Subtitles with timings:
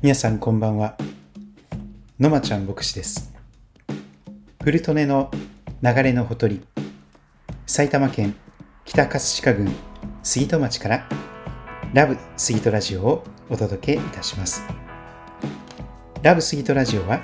[0.00, 0.96] 皆さんこんばんは。
[2.20, 3.34] のまちゃん牧師です。
[4.62, 5.28] 古利根の
[5.82, 6.64] 流れのほとり
[7.66, 8.36] 埼玉県
[8.84, 9.74] 北葛飾郡
[10.22, 11.08] 杉戸町から
[11.94, 14.62] ラブ杉戸ラジオをお届けいたします。
[16.22, 17.20] ラブ杉戸ラジオは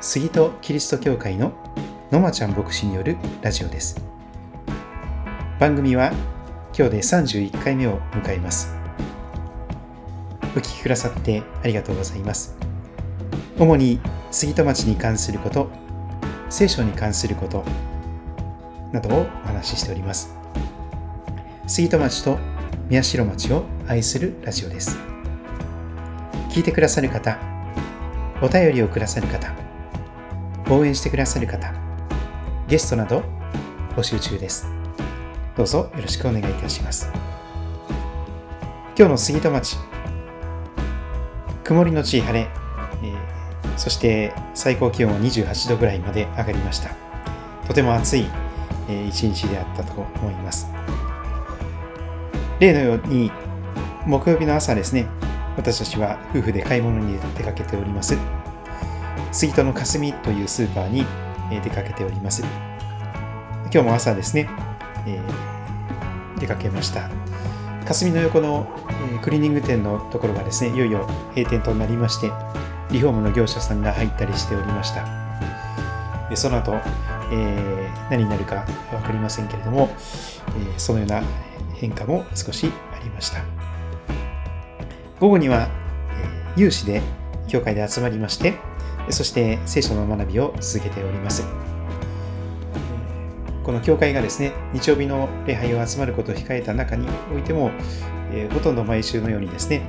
[0.00, 1.52] 杉戸キリスト教会の
[2.10, 4.02] のまちゃん牧師によるラジオです。
[5.58, 6.12] 番組は
[6.74, 8.79] 今日で31回目を迎えます。
[10.56, 12.56] お聞きくださってありがとうございます。
[13.58, 14.00] 主に
[14.30, 15.70] 杉戸町に関すること
[16.48, 17.64] 聖書に関すること
[18.92, 20.34] などをお話ししております。
[21.66, 22.38] 杉戸町と
[22.88, 24.98] 宮代町を愛するラジオです。
[26.48, 27.38] 聞いてくださる方
[28.42, 29.52] お便りをくださる方
[30.68, 31.72] 応援してくださる方
[32.66, 33.22] ゲストなど
[33.96, 34.66] 募集中です。
[35.56, 37.08] どうぞよろしくお願いいたします。
[38.96, 39.76] 今日の杉戸町
[41.70, 42.48] 曇りのち晴れ、
[43.04, 46.90] えー、そして最高気温は28度ぐらいまで上がりました。
[47.64, 48.26] とても暑い、
[48.88, 50.66] えー、一日であったと思います。
[52.58, 53.30] 例のように
[54.04, 55.06] 木曜日の朝ですね
[55.56, 58.18] 私たちは夫婦で買い物に出かけております。
[59.30, 61.06] 杉戸の霞というスーパーに
[61.62, 62.42] 出かけております。
[63.66, 64.50] 今日も朝ですね、
[65.06, 67.08] えー、出かけました。
[67.86, 68.66] 霞の横の
[69.22, 72.30] クリーニング店のところがですねいよいよ閉店となりまして
[72.90, 75.06] リフォームの業者さんが入ったりしておりました。
[76.36, 76.74] その後、
[77.32, 79.90] えー、何になるか分かりませんけれども、
[80.76, 81.22] え、そのような
[81.74, 83.44] 変化も少しありました。
[85.18, 85.68] 午後には、
[86.56, 87.02] え、有志で
[87.48, 88.54] 教会で集まりまして
[89.08, 91.44] そして聖書の学びを続けております。
[93.64, 97.70] この教会がですね、日曜日の礼拝を集まることを控えた中においても、
[98.32, 99.82] えー、ほとんど毎週のようにですね、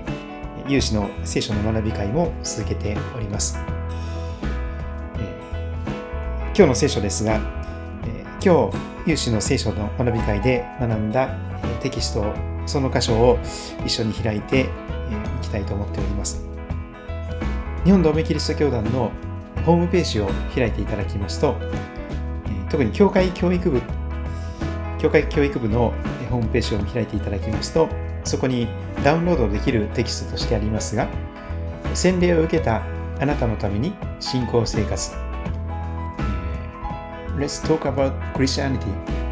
[0.67, 3.59] 有志の聖書の学び会も続けております。
[5.15, 5.87] えー、
[6.47, 7.39] 今日の聖書ですが、
[8.05, 8.77] えー、今日、
[9.09, 11.29] 有志の聖書の学び会で学んだ
[11.81, 12.33] テキスト、
[12.65, 13.39] その箇所を
[13.85, 14.65] 一緒に開いてい
[15.41, 16.45] きたいと思っております。
[17.83, 19.11] 日本同盟キリスト教団の
[19.65, 21.55] ホームページを開いていただきますと、
[22.69, 23.81] 特に教会教育部、
[24.99, 25.93] 教会教育部の
[26.29, 27.89] ホームページを開いていただきますと、
[28.23, 28.67] そこに
[29.03, 31.07] ダウンロードできるテキストとしてありますが、
[31.93, 32.83] 洗礼を受けた
[33.19, 35.11] あなたのために信仰生活、
[37.37, 38.85] Let's talk about Christianity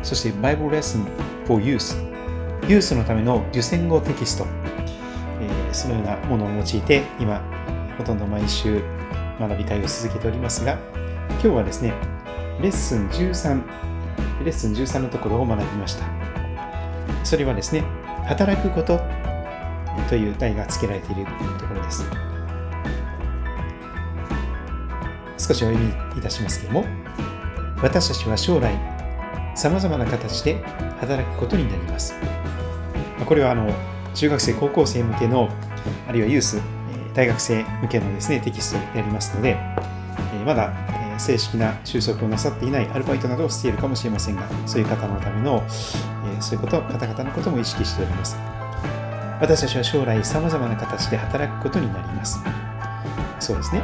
[0.03, 1.05] そして Bible Lesson
[1.45, 1.95] for Youth
[2.67, 4.45] ユースのための受選語テキスト、
[5.41, 7.41] えそのようなものを用いて今
[7.97, 8.81] ほとんど毎週
[9.39, 10.77] 学び会を続けておりますが
[11.31, 11.93] 今日はですね
[12.61, 13.63] レッスン13、
[14.43, 16.05] レッスン13のところを学びました。
[17.23, 17.83] それはですね、
[18.25, 18.99] 働くこと
[20.07, 21.25] という題が付けられている
[21.57, 22.03] ところです。
[25.37, 26.87] 少しお読みいたしますけれども、
[27.81, 28.73] 私たちは将来、
[29.55, 30.63] さまざまな形で
[30.99, 32.13] 働くことになります。
[33.25, 33.71] これはあの
[34.13, 35.49] 中学生、高校生向けの、
[36.07, 36.61] あるいはユース、
[37.13, 39.57] 大学生向けのですね、テキストでありますので、
[40.45, 40.73] まだ
[41.19, 45.63] 正式な収束をなさっていないアルバイトなどをしているかもしれませんが、そういう方のための、
[46.37, 48.37] えそういうこと、方々のことも意識しております。
[49.41, 52.39] 私たちは将来様々な形で働くことになります。
[53.39, 53.83] そうですね。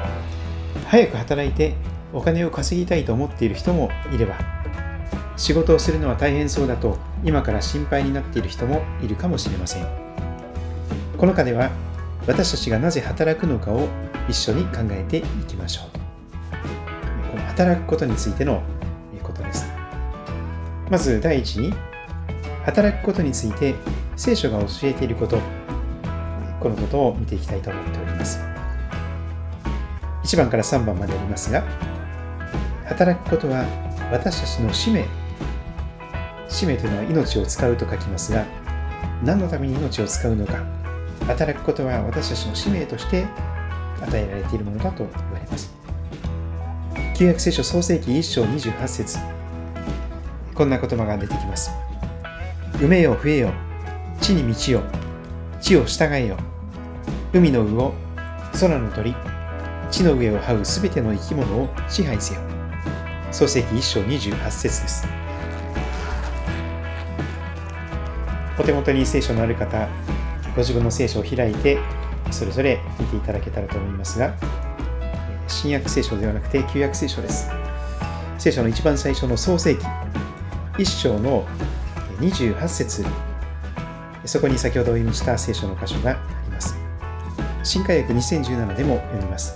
[0.88, 1.76] 早く働いて
[2.14, 4.36] お金を稼ぎたいと思っている人もいれば、
[5.38, 9.86] 仕事をするのは大変そうだと今から心配になっている人もいるかもしれません。
[11.18, 11.72] この課では
[12.28, 13.88] 私たちがなぜ働くのかを
[14.30, 16.05] 一緒に考えていきましょう。
[17.56, 18.62] 働くことについての
[19.24, 19.66] ことです。
[20.92, 21.74] まず第一に、
[22.66, 23.76] 働くことについて
[24.18, 25.40] 聖書が教えていること、
[26.60, 28.42] このことを見ていきたいと思っております。
[30.26, 31.64] 1番から3番までありますが、
[32.88, 33.66] 働くことは
[34.12, 35.06] 私たちの使命。
[36.50, 38.44] 使命というのは命を使うと書きますが、
[39.24, 40.62] 何のために命を使うのか、
[41.26, 43.26] 働くことは私たちの使命として
[44.02, 45.75] 与えられているものだと言われます。
[47.18, 49.20] 旧約聖書創世記1章28節
[50.54, 51.72] こんな言葉が出てきます。
[52.74, 53.54] 埋めよ増えよ、
[54.20, 54.82] 地に満ちよ、
[55.62, 56.36] 地を従えよ、
[57.32, 57.94] 海の魚、
[58.60, 59.16] 空の鳥、
[59.90, 62.42] 地の上を這うすべての生き物を支配せよ。
[63.32, 65.08] 創世記1章28節です。
[68.60, 69.88] お手元に聖書のある方、
[70.54, 71.80] ご自分の聖書を開いて、
[72.30, 74.36] それぞれ見ていただけたらと思いますが、
[75.48, 77.50] 新約聖書ではなくて旧約聖書です。
[78.38, 79.86] 聖書の一番最初の創世記、
[80.78, 81.46] 一章の
[82.20, 83.06] 28節
[84.26, 86.76] そこに先ほどお読みした聖書の箇所があります。
[87.64, 89.56] 新海訳2017でも読みます。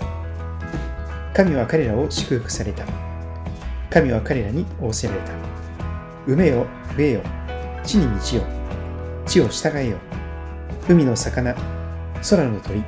[1.34, 2.86] 神は彼らを祝福された。
[3.90, 5.34] 神は彼らに仰せられた。
[6.28, 7.22] 埋めよ、植えよ、
[7.84, 8.44] 地に道よ、
[9.26, 9.98] 地を従えよ。
[10.88, 11.56] 海の魚、
[12.22, 12.84] 空の鳥、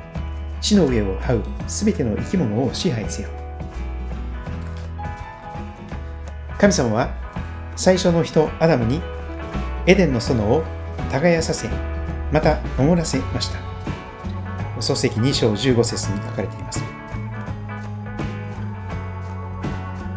[0.62, 3.28] 地の上を這うすべての生き物を支配せよ。
[6.58, 7.10] 神様は
[7.74, 9.02] 最初の人アダムに
[9.86, 10.62] エデンの園を
[11.10, 11.68] 耕させ、
[12.30, 13.58] また守らせました。
[14.80, 16.82] 創世記2章15節に書かれています。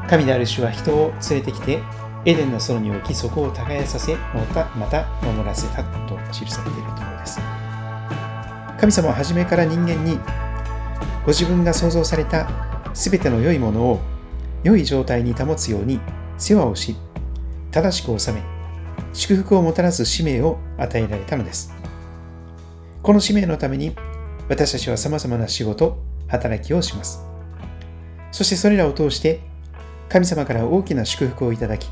[0.07, 1.81] 神である主は人を連れてきて、
[2.25, 7.39] エデンの園に置き、そこを耕させ、またまた守らせたと記されているところです。
[8.85, 10.19] 神様は初めから人間に、
[11.25, 12.47] ご自分が創造された
[12.93, 13.99] すべての良いものを
[14.63, 15.99] 良い状態に保つように
[16.37, 16.95] 世話をし、
[17.71, 18.43] 正しく収め、
[19.11, 21.73] 祝福をもたらす使命を与えられたのです。
[23.01, 23.95] この使命のために
[24.49, 25.97] 私たちは様々な仕事、
[26.27, 27.25] 働きをします。
[28.31, 29.41] そしてそれらを通して
[30.09, 31.89] 神様から大きな祝福をいただき、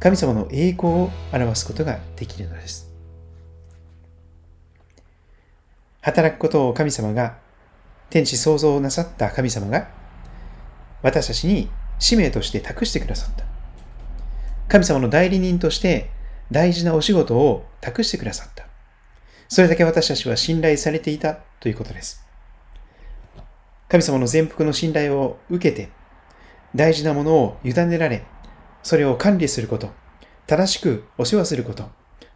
[0.00, 2.93] 神様の栄光を表すことができるのです。
[6.04, 7.38] 働くことを神様が、
[8.10, 9.88] 天地創造をなさった神様が、
[11.00, 13.46] 私たちに使命として託してくださった。
[14.68, 16.10] 神様の代理人として
[16.50, 18.66] 大事なお仕事を託してくださった。
[19.48, 22.22] それだけ私たちは信頼されていたということです。
[23.88, 25.88] 神様の全幅の信頼を受けて、
[26.74, 28.24] 大事なものを委ねられ、
[28.82, 29.90] それを管理すること、
[30.46, 31.88] 正しくお世話すること、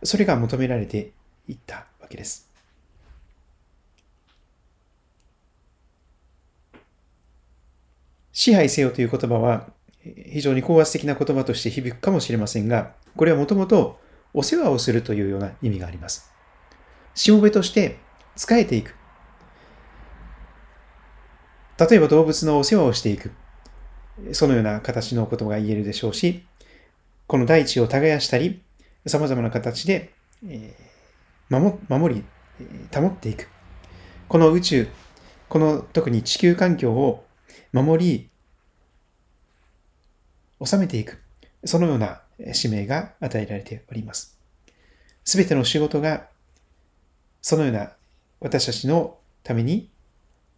[0.04, 1.12] それが求められて
[1.48, 2.47] いったわけです。
[8.38, 9.66] 支配せよという言葉は
[10.30, 13.98] 非常に高圧的な言葉として響くかもしれませんが、これはもともと
[14.32, 16.30] お世話をするというような意味があります。
[17.16, 17.98] しもべとして
[18.36, 18.94] 仕えていく。
[21.80, 23.32] 例えば動物のお世話をしていく。
[24.30, 26.46] そのような形のことが言えるでしょうし、
[27.26, 28.62] この大地を耕したり、
[29.04, 30.12] 様々な形で、
[30.46, 30.76] え
[31.48, 32.24] 守守り、
[32.94, 33.48] 保っていく。
[34.28, 34.88] この宇宙、
[35.48, 37.24] この特に地球環境を
[37.72, 38.30] 守り、
[40.64, 41.20] 収めていく。
[41.64, 42.22] そのような
[42.52, 44.38] 使命が与えられております。
[45.24, 46.28] すべての仕事が、
[47.42, 47.92] そのような
[48.40, 49.90] 私たちのために、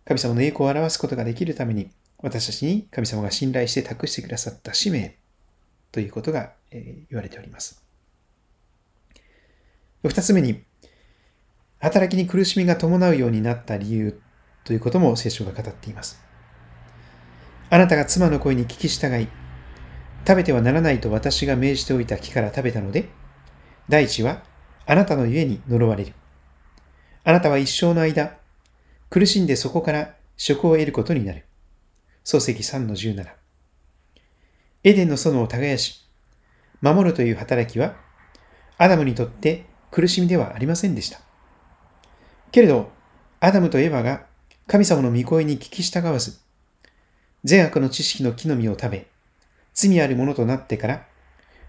[0.05, 5.17] 神様の栄光を表すことができるために、私たちに神様が信頼して託してくださった使命
[5.93, 7.83] ということが、言われております。
[10.05, 10.63] 二つ目に、
[11.81, 14.21] 働きに苦しみが伴うようになった理由
[14.65, 16.30] ということも聖書が語っています。
[17.73, 19.29] あなたが妻の声に聞き従い、
[20.27, 23.09] 食べてはならないと私が命じておいた木から食べたので、
[23.89, 24.43] 大地は
[24.87, 26.13] あなたの家に呪われる。
[27.23, 28.39] あなたは一生の間、
[29.09, 31.45] 苦しんでそこから職を得ることになる。
[32.25, 33.25] 漱石3の17。
[34.83, 36.09] エデンの園を耕し、
[36.81, 37.95] 守るという働きは、
[38.79, 41.21] アダムにとって苦しみではありませんでした。
[42.51, 42.91] けれど、
[43.39, 44.27] アダムとエヴァが
[44.67, 46.41] 神様の御声に聞き従わず、
[47.45, 49.07] 善悪の知識の木の実を食べ、
[49.73, 51.07] 罪あるものとなってから、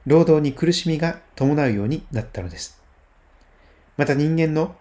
[0.06, 2.81] 労働に苦しみが伴うようになったのです。
[3.97, 4.75] また人間の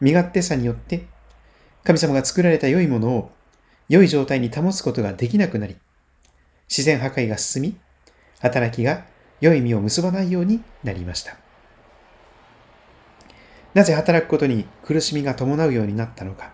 [0.00, 1.06] 身勝手さによって、
[1.84, 3.32] 神様が作られた良いものを
[3.88, 5.76] 良い状態に保つことができなくなり、
[6.68, 7.76] 自然破壊が進み、
[8.40, 9.04] 働きが
[9.40, 11.36] 良い実を結ばないようになりました。
[13.74, 16.52] なぜ働くことに苦しみが伴うようになったのか。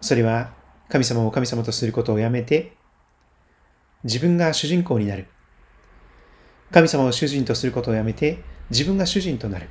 [0.00, 0.52] それは
[0.90, 2.72] 神様を神様とすることをやめて、
[4.02, 5.28] 自分が主人公になる。
[6.72, 9.68] 神様を主人とすることをやめて、自分が主人となる。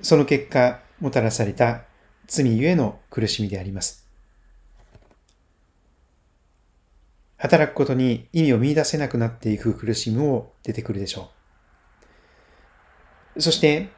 [0.00, 1.82] その結果、もたらされた
[2.28, 4.06] 罪ゆえの苦しみであります。
[7.36, 11.30] 働くことに意味を見出せなくなっていく苦しみも出てくるでしょ
[13.36, 13.42] う。
[13.42, 13.88] そして、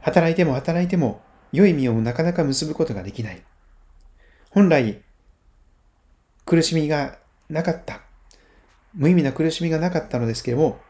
[0.00, 3.42] 働いても働いても良い実をなかなか結ぶことができない。
[4.50, 5.00] 本来、
[6.44, 8.00] 苦しみがなかった。
[8.94, 10.80] 無意味な苦しみがなかったのですけれども、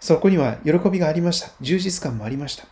[0.00, 1.50] そこには喜びがありました。
[1.60, 2.66] 充実感もありました。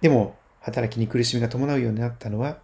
[0.00, 2.58] でも、働きに苦しみが伴うようになったのは、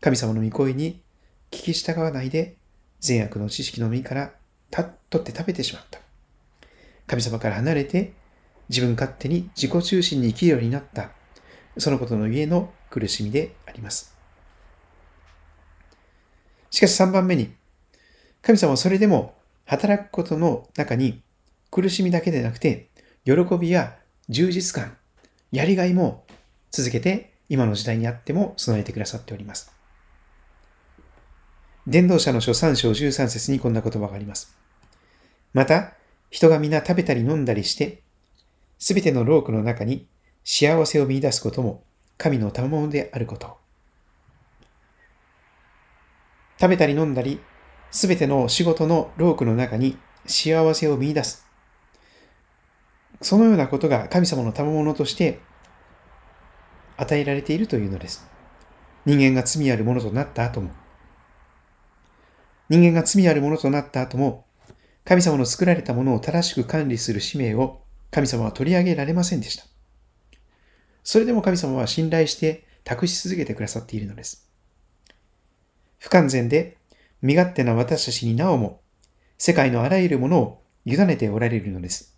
[0.00, 1.02] 神様の御声に
[1.50, 2.56] 聞き従わないで
[3.00, 4.32] 善悪の知識の実から
[4.70, 6.00] た取って食べてしまった。
[7.06, 8.14] 神様から離れて
[8.70, 11.10] 自分勝手に自己中心に生きるようになった。
[11.76, 14.09] そのことの家の苦しみであります。
[16.70, 17.52] しかし3番目に、
[18.42, 19.34] 神様はそれでも
[19.66, 21.22] 働くことの中に
[21.70, 22.88] 苦しみだけでなくて、
[23.24, 23.96] 喜びや
[24.28, 24.96] 充実感、
[25.52, 26.24] やりがいも
[26.70, 29.72] 続けて今の時代にあっても備えてくださっております。
[31.86, 34.56] 伝道者の書3章13節にこんな言葉があります。
[35.52, 35.94] また、
[36.30, 38.02] 人が皆食べたり飲んだりして、
[38.78, 40.06] すべての労苦の中に
[40.44, 41.82] 幸せを見出すことも
[42.16, 43.59] 神の賜物であること。
[46.60, 47.40] 食べたり飲んだり、
[47.90, 51.46] すべての仕事の労苦の中に幸せを見出す。
[53.22, 55.40] そのようなことが神様の賜物として
[56.96, 58.28] 与えられているというのです。
[59.06, 60.70] 人間が罪あるものとなった後も、
[62.68, 64.44] 人間が罪あるものとなった後も、
[65.04, 69.64] 神様の作られたものを正しく管理する使命を神様は取り上げられませんでした。
[71.02, 74.49] それでも神様は信頼して託し続けてくださっているのです。
[76.00, 76.78] 不完全で
[77.22, 78.80] 身勝手な私たちになおも
[79.38, 82.16] 世界のあらゆるものを委ねておられるのです。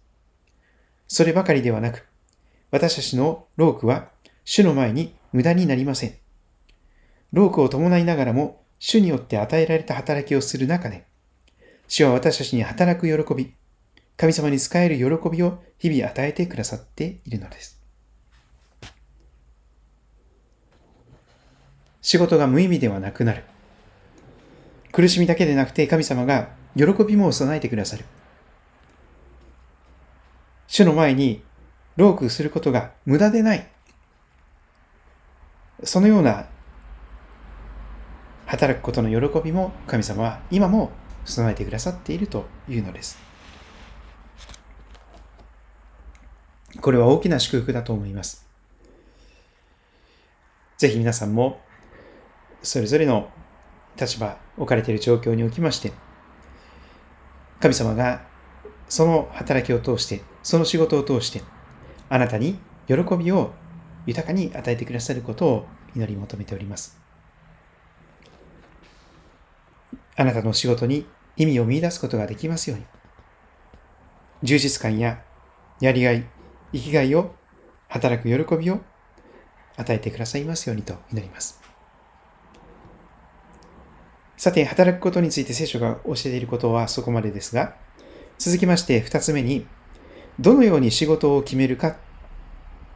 [1.09, 2.07] そればかりではなく、
[2.71, 4.09] 私たちの労苦は
[4.45, 6.15] 主の前に無駄になりません。
[7.33, 11.05] 労苦を伴いながらも主によって与えられた働きをする中で、
[11.89, 13.55] 主は私たちに働く喜び、
[14.17, 17.83] 神様に仕える喜びを日々与えてくださっているのです。
[22.01, 23.45] 仕事が無意味ではなくなる。
[24.93, 28.05] 苦しみだけでなくて神様が喜びも備えてくださる。
[30.67, 31.43] 主の前に
[31.97, 33.67] 労苦することが無駄でない。
[35.85, 36.47] そのような
[38.47, 40.91] 働くことの喜びも神様は今も
[41.25, 43.19] 備えてくださっているというのです。
[46.81, 48.47] これは大きな祝福だと思います。
[50.79, 51.61] ぜひ皆さんも
[52.63, 53.31] それぞれの
[53.99, 55.93] 立場、置かれている状況におきまして、
[57.61, 58.23] 神様が
[58.89, 61.43] その働きを通して、その仕事を通して、
[62.09, 62.59] あなたに
[62.89, 63.53] 喜びを
[64.07, 67.01] 豊かに与えてくださることを祈り求めております。
[70.17, 71.07] あなたの仕事に
[71.37, 72.87] 意味を見出すことができますように。
[74.43, 75.23] 充実感や
[75.81, 76.27] やりがい、
[76.73, 77.35] 生きがいを、
[77.89, 78.81] 働く喜びを
[79.77, 81.62] 与えてくださいますようにと祈ります。
[84.43, 87.77] さて、働くことについて聖書が教えていることはそこまでですが、
[88.39, 89.69] 続きまして二つ目に、
[90.41, 91.97] どのように仕事を決めるか、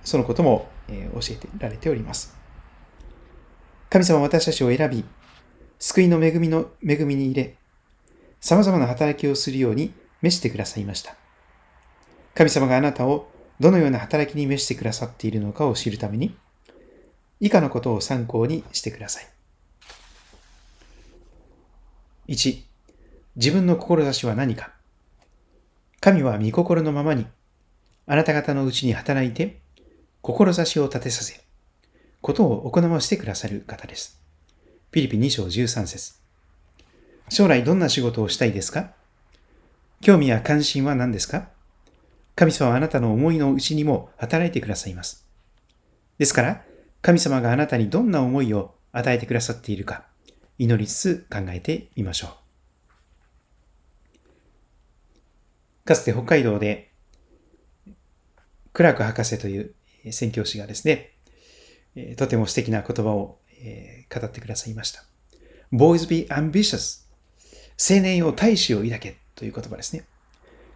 [0.02, 0.94] そのことも教
[1.30, 2.36] えてられております。
[3.90, 5.04] 神様は私たちを選び、
[5.78, 7.54] 救いの恵みの恵みに入れ、
[8.40, 11.14] 様々な働きをするように召してくださいました。
[12.34, 16.36] 神様があなたをどのような働きに召してくださっているのかを知るために、
[17.38, 19.35] 以下のことを参考にしてください。
[22.28, 22.62] 1、
[23.36, 24.72] 自分の志は何か。
[26.00, 27.26] 神は御心のままに、
[28.06, 29.60] あなた方のうちに働いて、
[30.22, 31.40] 志を立てさせ、
[32.20, 34.20] ことを行わしてくださる方です。
[34.90, 36.14] ピリピン2章13節
[37.28, 38.92] 将来どんな仕事をしたいですか？
[40.00, 41.48] 興味や関心は何ですか？
[42.34, 45.24] 神様はあなたの思いのうちにも働いてくださいます。
[46.18, 46.62] ですから、
[47.02, 50.04] 神様があなたにどんな思いを与えてくださっているか、
[50.58, 52.30] 祈りつつ考えてみましょう。
[55.84, 56.92] かつて北海道で、
[58.72, 59.74] クラーク博士という
[60.10, 61.12] 宣教師がですね、
[62.16, 63.38] とても素敵な言葉を
[64.12, 65.04] 語ってくださいました。
[65.72, 67.06] Boys be ambitious.
[67.78, 70.06] 青年よ大志を抱けという言葉ですね。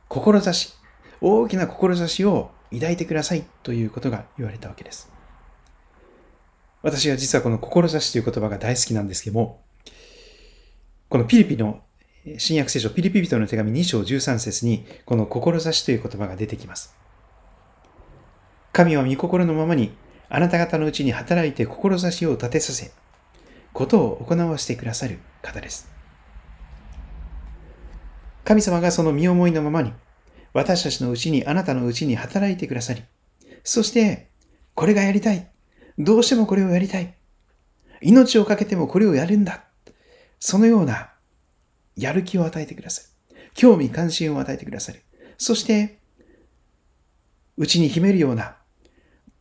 [0.09, 0.75] 志、
[1.21, 5.11] 大きな志を抱いてくださいということが言われたわけです。
[6.83, 9.63] 私は実はこの志という言葉が大好きなんですけども、
[11.11, 11.81] このピリピの
[12.39, 16.95] 新約聖書ピリピ人の手紙2章13節にこの志という言葉が出てきます。
[18.71, 19.91] 神は御心のままに
[20.29, 22.93] あなた方のうちに働いて志を立てさせ、
[23.73, 25.91] ことを行わせてくださる方です。
[28.45, 29.93] 神様がその身思いのままに
[30.53, 33.03] 私たちのうちにあなたのうちに働いてくださり、
[33.65, 34.29] そして
[34.77, 35.51] これがやりたい。
[35.99, 37.13] どうしてもこれをやりたい。
[38.01, 39.65] 命を懸けてもこれをやるんだ。
[40.41, 41.11] そのような
[41.97, 43.09] やる気を与えてくださる。
[43.55, 45.03] 興味関心を与えてくださる。
[45.39, 46.01] そして、
[47.57, 48.57] うちに秘めるような、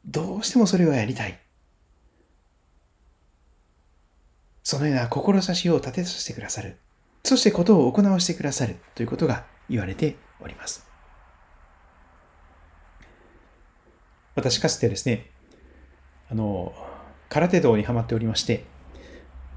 [0.05, 1.39] どうしてもそれをやりたい。
[4.61, 6.77] そのような志を立てさせてくださる。
[7.23, 10.85] そしてことを行わせてくださるということが言われております。
[14.35, 15.31] 私かつてですね、
[16.29, 16.73] あの、
[17.29, 18.65] 空手道にはまっておりまして、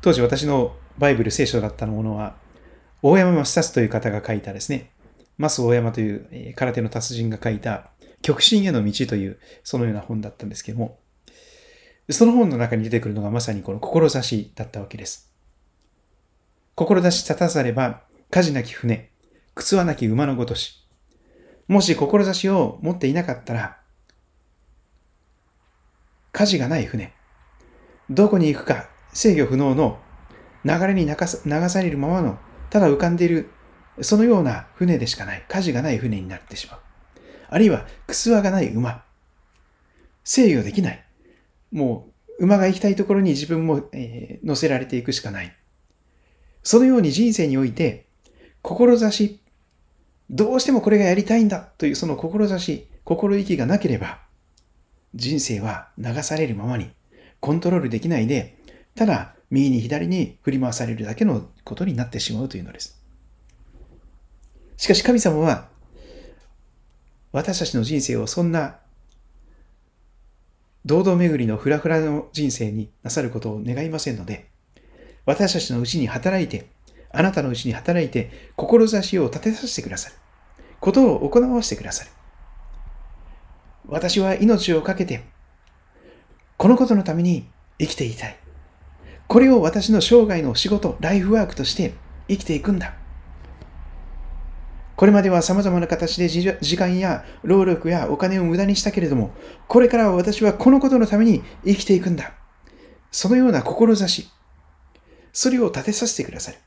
[0.01, 2.37] 当時私のバイブル聖書だったものは、
[3.03, 4.91] 大山マスタスという方が書いたですね、
[5.39, 7.91] マス大山という空手の達人が書いた、
[8.23, 10.99] 極真への道という、そのような本だったんですけども、
[12.11, 15.33] その本の中に出てくるのがまさにこの志だったわけです。
[16.75, 19.11] 志立たざれば、舵なき船、
[19.55, 20.87] 靴はなき馬のごとし。
[21.69, 23.79] もし志を持っていなかったら、
[26.33, 27.13] 舵がない船、
[28.11, 29.99] どこに行くか制御不能の
[30.65, 31.15] 流れに流
[31.69, 32.39] されるままの、
[32.71, 33.51] ただ浮かんでいる、
[34.01, 36.81] そのような船でしかない、舵がない船になってしまう。
[37.49, 39.05] あるいは、靴輪がない馬。
[40.25, 41.05] 制御できない。
[41.71, 45.55] もう、馬が行きたいところに自分も、えー、乗せられていくしかない。
[46.63, 48.07] そのように人生において、
[48.63, 49.41] 志、
[50.31, 54.21] どうしてもこれがやりたいんだというその志、心意気がなければ、
[55.15, 56.91] 人生は流されるままに、
[57.41, 58.57] コントロールできないで、
[58.95, 62.99] ただ右に左に振り回されるだけのことになってしまうというのです。
[64.79, 65.69] しかし神様は、
[67.33, 68.79] 私たちの人生をそんな
[70.87, 74.49] 堂々巡りのフラフラの人生になさることを願いませんので、
[75.27, 76.67] 私たちのうちに働いて、
[77.11, 80.17] あなたのうちに働いて、志を立てさせてくださる。
[80.81, 82.11] ことを行わせてくださる。
[83.87, 85.25] 私は命を懸けて、
[86.57, 87.47] このことのために
[87.79, 88.42] 生きていたい。
[89.33, 91.95] これを私の生涯の仕事、ライフワークとして
[92.29, 92.93] 生きていくんだ。
[94.95, 99.31] これまでは様々な形で時間や労力やお金を無駄にしたけれども、
[99.69, 102.35] これからは私はこのことのために生きていくんだ。
[103.11, 104.29] そのような志、
[105.33, 106.59] それを立てさせてくださる。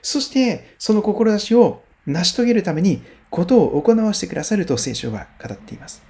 [0.00, 6.04] そして、その志を成し遂げるために、ことを行わせてくださると聖書は語っています。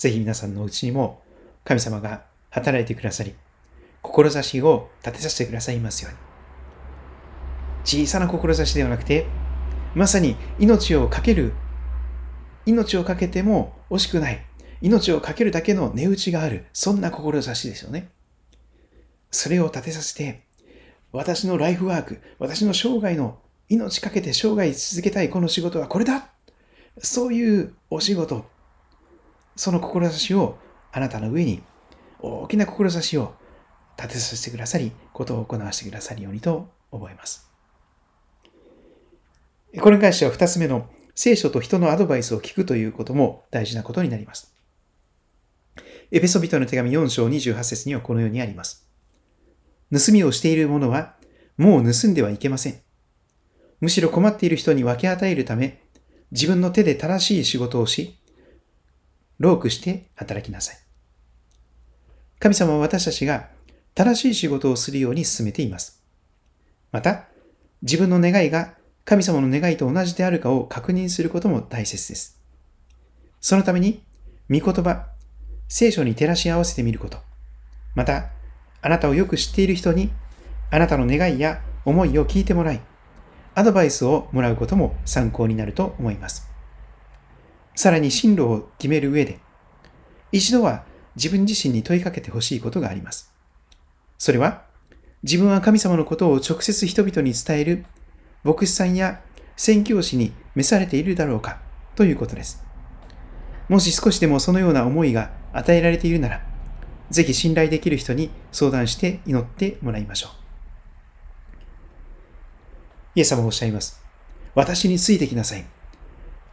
[0.00, 1.21] ぜひ皆さんのうちにも
[1.64, 3.34] 神様が働いてくださり、
[4.02, 6.18] 志を立てさせてくださいますように。
[7.84, 9.26] 小さな志ではなくて、
[9.94, 11.52] まさに命を懸ける、
[12.66, 14.44] 命を懸けても惜しくない、
[14.80, 18.10] 命を懸けるだけの値打ちがある、そんな志ですよね。
[19.30, 20.42] それを立てさせて、
[21.12, 26.28] 私のライフワーク、私の生涯の命かけて生涯続けたいこの仕事はこれだ
[26.98, 28.44] そういうお仕事、
[29.56, 30.58] その志を
[30.92, 31.62] あなたの上に
[32.20, 33.34] 大きな志を
[33.96, 37.50] 立てさせてくださり、ことを行わせてくださるようにと思います。
[39.80, 44.54] これに関しては二つ目の聖書と人のアドバイスを聞くということも大事なことになります。
[46.10, 48.86] エペソビトの手紙4章28節にはこのようにあります。
[49.90, 51.16] 盗みをしている者は
[51.56, 52.80] もう盗んではいけません。
[53.80, 55.82] むしろ困っている人に分け与えるため、
[56.30, 58.18] 自分の手で正しい仕事をし、
[59.42, 60.76] 労苦して働きなさい。
[62.38, 63.48] 神様は私たちが
[63.92, 66.00] 正しい仕事をするように進めています。
[66.92, 67.24] また、
[67.82, 68.74] 自分の願いが
[69.04, 72.40] 神様の願いと同じであるかを確認することも大切です。
[73.40, 74.04] そのために、
[74.48, 75.08] 御言葉、
[75.66, 77.18] 聖書に照らし合わせてみること、
[77.96, 78.30] また、
[78.80, 80.12] あなたをよく知っている人に、
[80.70, 82.80] あなたの願いや思いを聞いてもらい、
[83.56, 86.51] アドバイスをもらうことも参考になると思います。
[87.74, 89.38] さらに進路を決める上で、
[90.30, 90.84] 一度は
[91.16, 93.32] 自分自身に問いかけてほしいことがあります。
[94.18, 94.64] それは、
[95.22, 97.84] 自分は神様のことを直接人々に伝える
[98.44, 99.20] 牧師さんや
[99.56, 101.60] 宣教師に召されているだろうか
[101.94, 102.64] ということです。
[103.68, 106.42] もし少しでもそのような思いが与えられているなら、
[107.10, 110.30] ぜひ信頼できる人に相談して祈ってもらいましょう。
[113.14, 114.02] イエス様はおっしゃいます。
[114.54, 115.64] 私についてきなさい。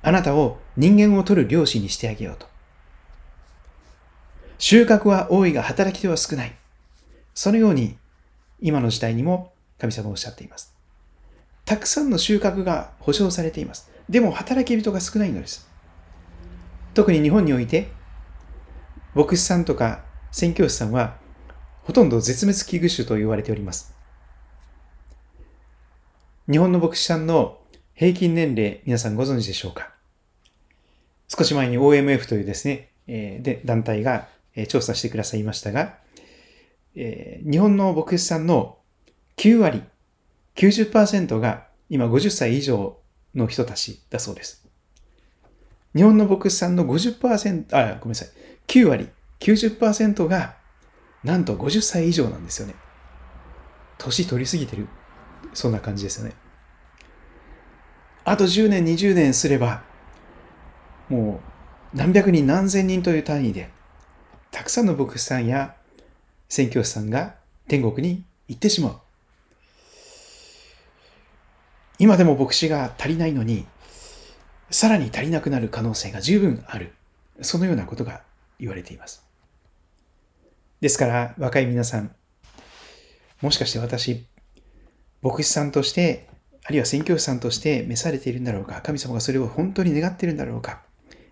[0.02, 2.48] あなたを人間を取る漁師にしてあげようと。
[4.58, 6.56] 収穫は多いが働き手は少ない。
[7.34, 7.98] そのように
[8.62, 10.74] 今の時代にも神様はおっしゃっています。
[11.66, 13.90] たくさんの収穫が保証されています。
[14.10, 15.70] でも働き人が少ないのです。
[16.94, 17.92] 特に日本において、
[19.14, 21.18] 牧師さんとか宣教師さんは
[21.84, 23.94] ほとんど絶滅危惧種と言われております。
[26.50, 27.59] 日本の牧師さんの
[28.00, 29.92] 平均年齢、皆さんご存知でしょうか？
[31.28, 34.30] 少し前に OMF というですね、え、で団体が、
[34.70, 35.98] 調査してくださいましたが、
[36.96, 38.78] え、日本の牧師さんの
[39.36, 39.84] 9割
[40.56, 42.98] 90%が今50歳以上
[43.36, 44.66] の人たちだそうです。
[45.94, 48.30] 日本の牧師さんの50%、あ、ごめんなさい。
[48.68, 49.10] 9割、
[49.42, 50.56] 90%が
[51.26, 52.76] なんと50歳以上なんですよね。
[53.98, 54.88] 年取りすぎてる。
[55.54, 56.36] そんな感じですよね。
[58.30, 59.82] あと10年、20年すれば、
[61.10, 61.40] も
[61.94, 63.72] う何百人、何千人という単位で、
[64.52, 65.76] たくさんの牧師さんや
[66.48, 67.38] 宣教師さんが
[67.68, 69.00] 天国に行ってしまう。
[71.98, 73.66] 今でも牧師が足りないのに、
[74.70, 76.94] さらに足りなくなる可能性が十分ある。
[77.42, 78.22] そのようなことが
[78.60, 79.26] 言われています。
[80.82, 82.14] ですから、若い皆さん、
[83.42, 84.24] もしかして私、
[85.24, 86.29] 牧師さんとして、
[86.70, 90.84] あるいは宣教師さんとして召されているんだろうか、神様がそれを本当に願っているんだろうか、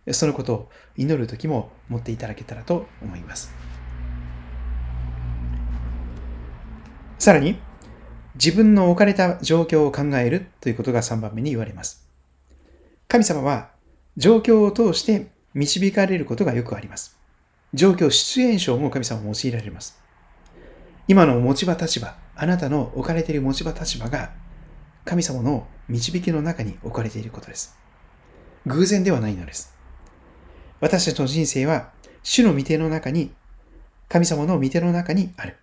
[0.09, 3.53] そのことを祈る時も持っていただけたらと思います。
[7.19, 7.59] さらに、
[8.33, 12.09] 自分の置かれた状況を考えるということが3番目に言われます。
[13.07, 13.69] 神様は
[14.15, 17.15] 状況を通して導かれることがよくあります。
[17.75, 20.01] 状況、シチュエーションも神様を用いられます。
[21.07, 24.31] 今の持ち場立場、あなたの置かれている持ち場立場が
[25.07, 27.77] 神様の導きの中に置かれていることです。
[28.65, 29.73] 偶然ではないのです。
[30.81, 31.91] 私たちの人生は
[32.23, 33.31] 主の御手の中に、
[34.09, 35.55] 神様の御手の中にある。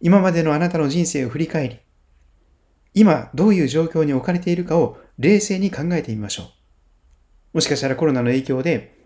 [0.00, 1.78] 今までのあなたの人生を振り返り、
[2.94, 6.46] 今どういう状況に置かれているかを冷静に考えてみましょう。
[7.56, 8.96] もしかしたらコロナの影響で、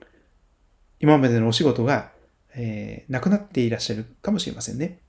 [1.01, 2.13] 今までのお仕事が、
[2.55, 5.01] えー、なくなっていらっしゃるかもしれませんね。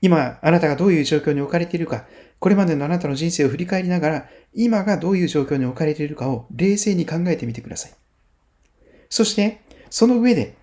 [0.00, 2.06] 今、あなたがどういう状況に置かれているか、
[2.38, 7.92] これまでのあなたの人生を振り返りながら、今がどういう状況に置かれているかを冷静に考えてみてください。
[9.08, 10.56] そして、その上で、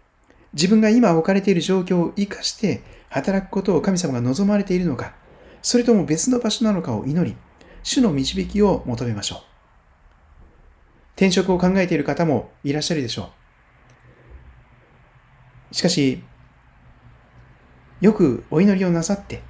[0.54, 5.16] 自分が今置かれている状況を生かして働くことを神様が望まれているのか、
[5.62, 7.36] それとも別の場所なのかを祈り、
[7.82, 9.40] 主の導きを求めましょう。
[11.16, 13.32] 転職を考えている方もいらっしゃるでしょ
[15.72, 15.76] う。
[15.76, 16.24] しかし、
[18.04, 19.42] よくお祈りをなさって、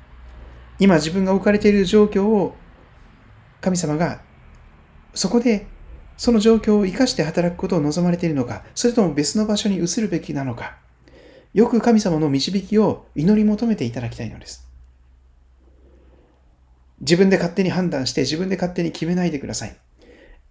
[0.77, 2.55] 今自分が置かれている状況を
[3.61, 4.21] 神様が
[5.15, 5.65] そこで
[6.17, 10.77] その状況を生かして働くことを望まれているのか、それとも別の場所に移るべきなのか、
[11.55, 14.69] よく神様の導きを祈り求めていただきたいのです。
[16.99, 19.75] 自分で勝手に判断して自分で勝手に決めないでください。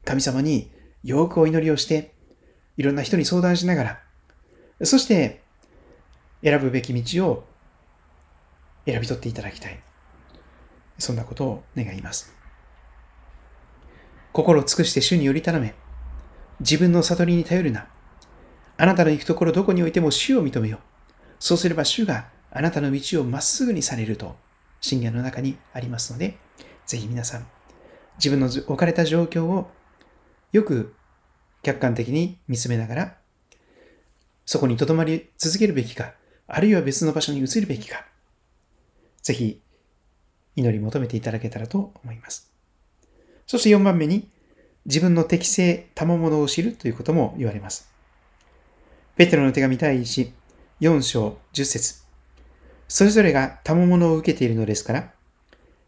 [0.05, 0.73] 神様に
[1.05, 2.15] よくお祈りをして、
[2.77, 3.85] いろんな人に相談しなが
[4.81, 5.41] ら、そして
[6.43, 7.52] 選ぶべき道を
[8.87, 9.81] 選び取っていただきたい。
[10.99, 12.35] そんなことを願います。
[14.33, 15.75] 心を尽くして主により頼め。
[16.61, 17.89] 自分の悟りに頼るな。
[18.77, 20.81] あなたの行くところどこにおいても主を認めよう。
[21.39, 24.37] そうすれば主があなたの道をまっすぐにされると、
[24.81, 26.39] 信玄の中にありますので、
[26.87, 27.47] ぜひ皆さん、
[28.19, 29.71] 自分の置かれた状況を
[30.53, 30.95] よく
[31.63, 33.17] 客観的に見つめながら、
[34.45, 36.15] そこに留まり続けるべきか、
[36.47, 38.05] あるいは別の場所に移るべきか、
[39.23, 39.61] ぜひ
[40.57, 42.53] 祈り求めていただけたらと思います。
[43.47, 44.29] そして4番目に、
[44.85, 47.91] 自分の適性、賜物を知るということも言われます。
[49.17, 50.33] ペテロの手紙第1
[50.81, 52.03] 4章10節
[52.89, 55.13] それぞれが賜物を受けているのですから、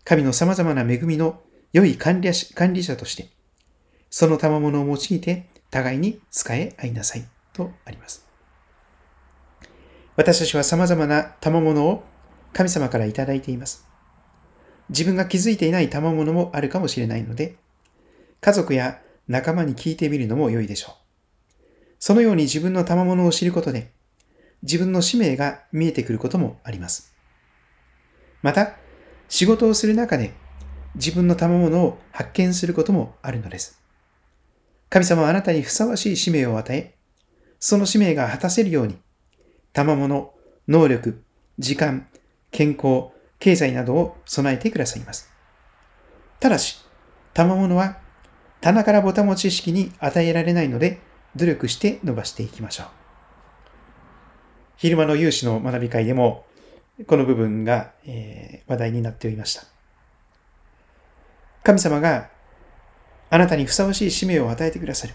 [0.04, 1.42] 神の様々な恵みの
[1.72, 3.28] 良い管理管理者として、
[4.08, 8.26] その賜物を用いて互いに使え合いなさいとあります。
[10.16, 12.04] 私たちは様々な賜物を
[12.54, 13.86] 神様からいただいています。
[14.88, 17.56] 自分が気づいていない賜物もあるかもしれないので、
[18.40, 20.94] 家族や仲間に聞いてみるのも良いでしょう。
[21.98, 23.92] そのように自分の賜物を知ることで、
[24.62, 27.14] 自分の使命が見えてくることもあります。
[28.40, 28.76] また、
[29.28, 30.32] 仕事をする中で
[30.94, 33.82] 自分の賜物を発見することもあるのです。
[34.90, 36.94] 神様はあなたにふさわしい使命を与え、
[37.58, 38.98] その使命が果たせるように、
[39.72, 40.34] 賜物、
[40.68, 41.24] 能力、
[41.58, 42.06] 時間、
[42.54, 43.08] 健康、
[43.40, 45.28] 経済などを備えてくださいます。
[46.38, 46.84] ただし、
[47.34, 47.98] 賜物は
[48.60, 51.00] 棚からぼたも知識に与えられないので、
[51.34, 52.86] 努力して伸ばしていきましょう。
[54.76, 56.46] 昼間の有志の学び会でも、
[57.08, 59.64] この部分が、え、話題になっておりました。
[61.64, 62.30] 神様が
[63.30, 65.14] あなたにふさわしい使命を与えてくださる。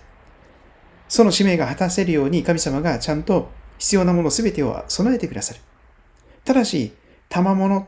[1.08, 5.62] その使命が果たせるように神様がちゃんと必要なものすべてを備えてくださる。
[6.44, 6.92] ただし、
[7.30, 7.88] 賜物、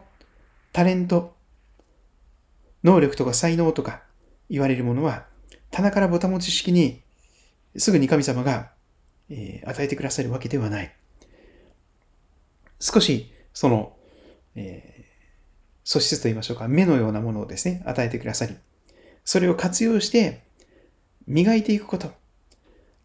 [0.71, 1.35] タレント、
[2.83, 4.01] 能力とか才能とか
[4.49, 5.25] 言われるものは、
[5.71, 7.01] 棚からぼたもち式に
[7.77, 8.71] すぐに神様が、
[9.29, 10.93] えー、与えてくださるわけではない。
[12.79, 13.95] 少し、その、
[14.55, 15.03] えー、
[15.83, 18.55] 素質と言いましょうか、目のようなものをですね、与えてくださり、
[19.23, 20.43] それを活用して、
[21.27, 22.11] 磨いていくこと、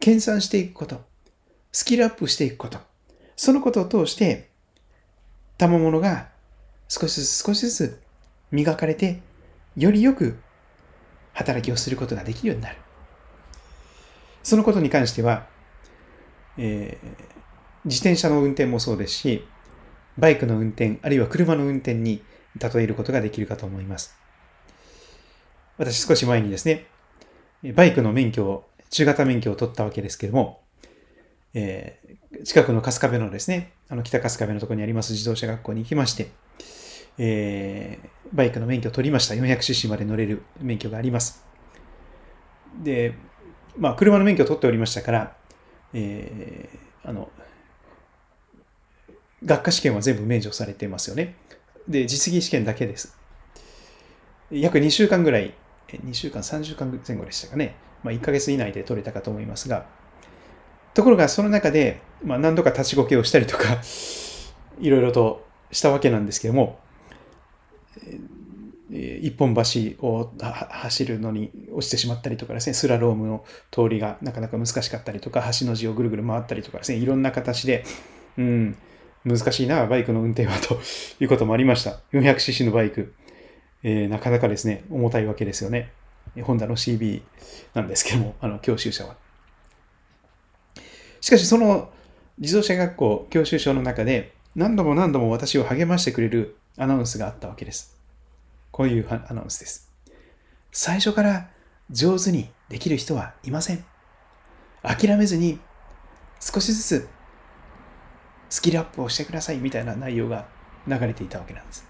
[0.00, 1.04] 研鑽していくこと、
[1.72, 2.78] スキルアップしていくこと、
[3.36, 4.50] そのことを通して、
[5.58, 6.28] 賜物が
[6.88, 8.00] 少しずつ少しずつ
[8.50, 9.20] 磨かれて、
[9.76, 10.38] よりよく
[11.32, 12.76] 働きをすることができるようになる。
[14.42, 15.46] そのことに関しては、
[16.56, 17.06] えー、
[17.84, 19.46] 自転車の運転もそうですし、
[20.16, 22.22] バイクの運転、あるいは車の運転に
[22.58, 24.16] 例えることができるかと思います。
[25.78, 26.86] 私少し前にですね、
[27.74, 30.62] バイクの免許を、中型免許を取ったわけですけれども、
[31.52, 36.30] えー、近くの春日部のですね、あの北春日部のところにあります自動車学校に行きまして、
[37.18, 39.34] えー、バイクの免許を取りました。
[39.34, 41.44] 400cc まで乗れる免許があります。
[42.82, 43.14] で、
[43.78, 45.36] まあ、車の免許を取っておりましたから、
[45.94, 47.30] えー、あの、
[49.44, 51.36] 学科試験は全部免除されてますよね。
[51.88, 53.16] で、実技試験だけです。
[54.50, 55.54] 約2週間ぐらい、
[55.88, 57.76] 2週間、3週間前後でしたかね。
[58.02, 59.86] まあ、1ヶ月以内で取れたかと思いますが、
[60.96, 63.82] ところがその中で、まあ、何度か立ちこけをしたりとか、
[64.80, 66.78] いろいろとしたわけなんですけども、
[68.90, 69.62] 一本橋
[70.06, 77.84] を走るのに落ちてしまったりとかですね、スラロームの通りがなかなか難しかったりとか、橋の字をぐるぐる回ったりとかですね、いろんな形で、
[78.38, 78.76] うん、
[79.26, 80.80] 難しいな、バイクの運転はと
[81.20, 82.00] いうこともありました。
[82.14, 83.12] 400cc のバイク、
[83.82, 85.92] えー、なかなかですね、重たいわけですよね。
[86.40, 87.20] ホンダの CB
[87.74, 89.25] なんですけども、あの教習車は。
[91.26, 91.90] しかし、その
[92.38, 97.98] 自動車学校教習所の中で、何度も何度も私を励ましてくれるアナウンスがあったわけです。
[98.70, 99.92] こういうアナウンスです。
[100.70, 101.48] 最初から
[101.90, 103.84] 上手にできる人はいません。
[104.84, 105.58] 諦めずに
[106.38, 107.08] 少しずつ
[108.48, 110.46] スキルアップをしてくださいみたいな内容が
[110.86, 111.84] 流れていたわけなんです。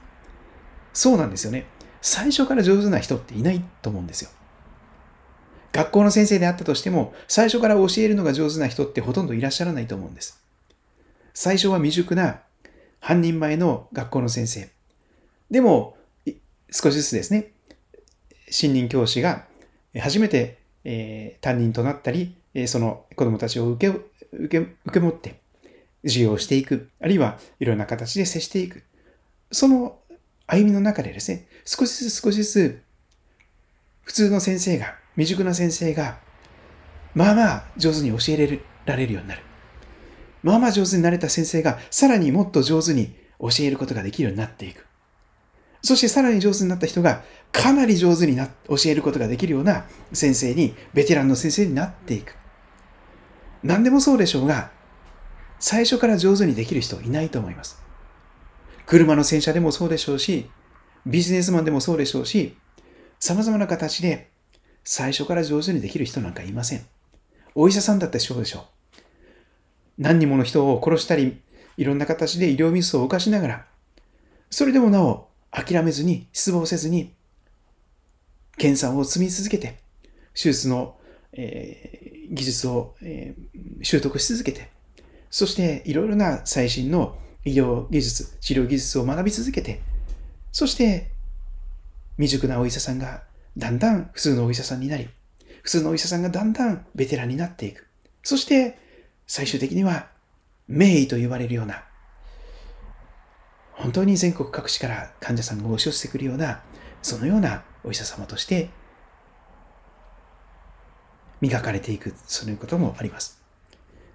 [0.95, 1.67] そうなんですよね。
[2.01, 4.31] 最初から上手な人っていないと思うんですよ。
[5.77, 10.43] 学校の先生であったとしても、最初から教えるのが上手な人ってほとんどいらっしゃらないと思うんです。
[11.35, 12.41] 最初は未熟な
[13.01, 14.69] 半人前の学校の先生。
[15.51, 15.97] でも、
[16.71, 17.53] 少しずつですね、
[18.51, 19.45] 新任教師が
[19.99, 22.37] 初めて、えー、担任となったり、
[22.67, 23.99] その子供たちを受け
[24.33, 25.41] 受け受け持って
[26.03, 28.83] 授業をしていく、あるいはいろんな形で接していく。
[29.53, 29.99] その
[30.47, 32.83] 歩みの中でですね、少しずつ少しずつ、
[34.03, 36.19] 普通の先生が、未熟な先生が、
[37.15, 39.43] まあまあ上手に教えられるようになる。
[40.43, 44.87] まあまあ上手になれた先生が、さらにもっと上手に教えることができるようになっていく。
[45.83, 52.37] そしてさらに上手になった人が、かなり上手にな教えることができるような先生に、ベテランの先生になっていく。
[53.63, 54.71] 何でもそうでしょうが、
[55.59, 57.81] 最初から上手にできる人いないと思います。
[58.85, 60.51] 車の洗車でもそうでしょうし、
[61.07, 62.57] ビジネスマンでもそうでしょうし、
[63.19, 64.29] 様々な形で
[64.89, 66.87] 最初から上手にできる人なんかいません。
[67.57, 68.63] お医者さんだってそうでしょう。
[69.99, 71.41] 何人もの人を殺したり、
[71.77, 73.67] いろんな形で医療ミスを犯しながら、
[74.49, 77.13] それでもなお諦めずに、失望せずに、
[78.59, 79.81] 検査を積み続けて、
[80.35, 80.97] 手術の、
[81.33, 84.71] えー、技術を、えー、習得し続けて、
[85.31, 89.81] そしていろいろな最新の医療技術、治療技術を学び続けて、
[90.53, 91.11] そして
[92.19, 93.26] 未熟なお医者さんが
[93.57, 95.09] だんだん普通のお医者さんになり、
[95.63, 97.87] 普通のお医者さんがだんだんベテランになっていく。
[98.23, 98.79] そして
[99.27, 100.09] 最終的には
[100.69, 101.85] 名医と言われるような、
[103.73, 106.63] 本当に全国各地から患者さんが押し寄せてくるような、
[107.03, 108.71] そのようなお医者様として
[111.41, 113.43] 磨かれていく、そういうこともあります。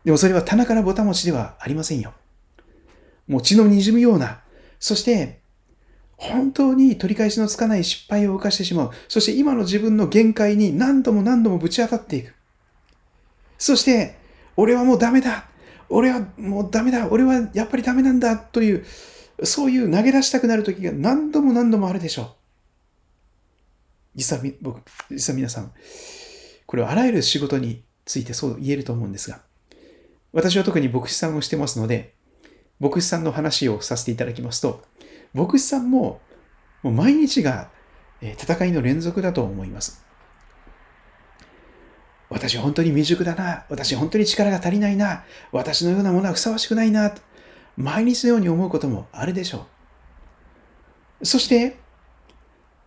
[0.03, 2.13] でもそれは棚からぼた持ちではありませんよ。
[3.27, 4.41] もう血の滲むような、
[4.79, 5.40] そして
[6.21, 8.91] 本当に取り返しのつかない失敗を犯してしまう。
[9.07, 12.35] そして今の自分の限界に何度も何度もぶち当たっていく。
[13.57, 14.17] そして、
[14.55, 15.49] 俺はもうダメだ。
[15.89, 17.09] 俺はもうダメだ。
[17.09, 18.37] 俺はやっぱりダメなんだ。
[18.37, 18.85] という、
[19.43, 22.27] そういう投げ出したくなる時が何度も何度もあるでしょう。
[24.13, 25.73] 実は僕、実は皆さん、
[26.67, 29.41] これはあらゆる仕事についてそう言えると思うんですが、
[30.33, 32.13] 私は特に牧師さんをしてますので、
[32.79, 34.83] 牧師さんの話をさせていただきますと、
[35.33, 36.21] 牧師さんも
[36.83, 37.69] もう毎日が
[38.21, 40.03] 戦いの連続だと思います。
[42.29, 43.65] 私本当に未熟だな。
[43.69, 45.25] 私本当に力が足りないな。
[45.51, 47.13] 私のようなものはふさわしくないな。
[47.75, 49.65] 毎日のように思うこともあるでしょ
[51.21, 51.25] う。
[51.25, 51.77] そして、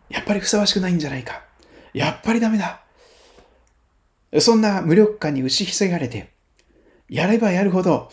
[0.09, 1.45] やっぱりふさわしくないんじゃないか。
[1.93, 2.83] やっぱりダメだ。
[4.41, 6.33] そんな無力感に打ちひせがれて、
[7.09, 8.11] やればやるほど、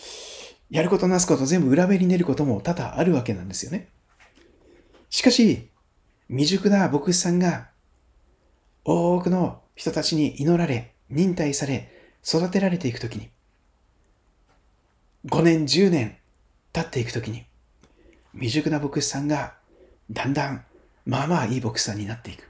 [0.70, 3.90] やることなすこと全部裏目に出ることも多々あるわけなんですよね。
[5.12, 5.68] しかし、
[6.30, 7.70] 未熟な牧師さんが
[8.86, 11.92] 多くの人たちに祈られ、忍耐され、
[12.26, 13.30] 育てられていくときに、
[15.26, 16.18] 5年、10年
[16.72, 17.44] 経っていくときに、
[18.34, 19.56] 未熟な牧師さんが
[20.10, 20.64] だんだん、
[21.06, 22.48] まあまあいい牧師さんになっていく。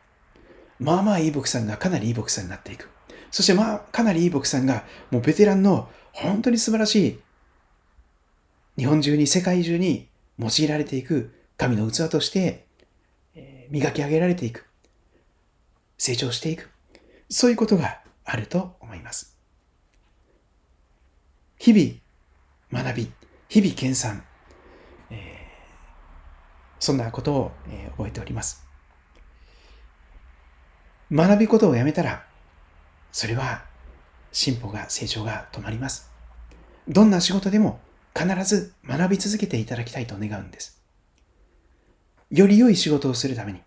[0.80, 2.88] まあまあいい牧師さんがかなりいい牧師さんになっていく。
[3.32, 7.19] そしてまあかなりいい牧師さんがもうベテランの本当に素晴らしい
[8.78, 12.65] 日本中に世界中に用いられていく神の器として、
[13.69, 14.65] 磨き上げられていく。
[15.95, 16.71] 成長していく。
[17.30, 19.38] そういうことがあると思います。
[21.60, 23.12] 日々、学び、
[23.47, 24.21] 日々研鑽、
[25.12, 25.19] えー、
[26.80, 28.65] そんなことを、えー、覚えております。
[31.12, 32.26] 学びことをやめたら、
[33.12, 33.65] それは
[34.32, 36.10] 進歩が、成長が止まります。
[36.88, 37.80] どんな仕事でも
[38.17, 40.81] 必ず学び続けていただきたいと願うんです。
[42.32, 43.62] より良い仕事をするために、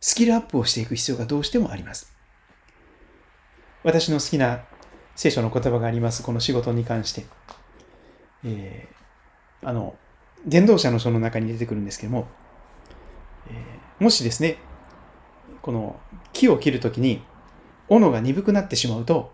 [0.00, 2.14] スキルアップをしていく必要がどうしてもあります。
[3.82, 4.64] 私の好きな
[5.14, 7.24] 聖書の言葉があります、この仕事に関して。
[8.44, 9.96] えー、あの、
[10.44, 12.28] 伝道者の書の中に出てくるんですけども、
[13.48, 14.58] えー、もしですね、
[15.62, 15.98] この
[16.32, 17.22] 木を切るときに、
[17.88, 19.32] 斧が鈍くなってしまうと、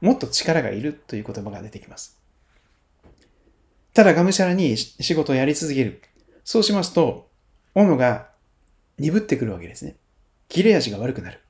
[0.00, 2.20] もっと力がいるという言葉が出てきます。
[3.94, 6.02] ただがむしゃらに仕事をやり続ける。
[6.42, 7.30] そうしますと、
[7.74, 8.28] 斧が
[8.98, 9.96] 鈍ってくるわけですね。
[10.48, 11.40] 切れ味が悪くなる。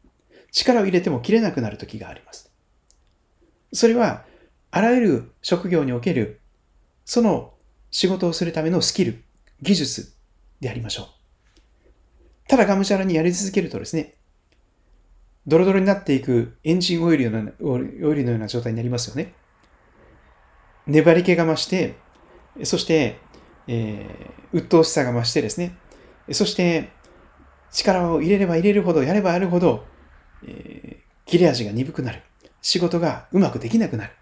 [0.52, 2.52] 力を入れても切れなくなる時があります。
[3.72, 4.24] それは、
[4.70, 6.40] あらゆる職業における、
[7.04, 7.54] その
[7.90, 9.22] 仕事をするためのスキル、
[9.60, 10.14] 技術
[10.60, 11.06] でありましょう。
[12.48, 14.14] ただがむしゃらにやり続けるとですね、
[15.46, 19.34] ドロドロになっていくエンジンオイルのような状態になりますよね。
[20.86, 21.96] 粘り気が増して、
[22.64, 23.18] そして、
[23.66, 25.76] えー、鬱陶しさが増してですね、
[26.34, 26.90] そして、
[27.70, 29.84] 力を入れれば入れるほど、やればやるほど、
[30.46, 32.22] えー、切れ味が鈍くなる。
[32.60, 34.12] 仕事がうまくできなくなる。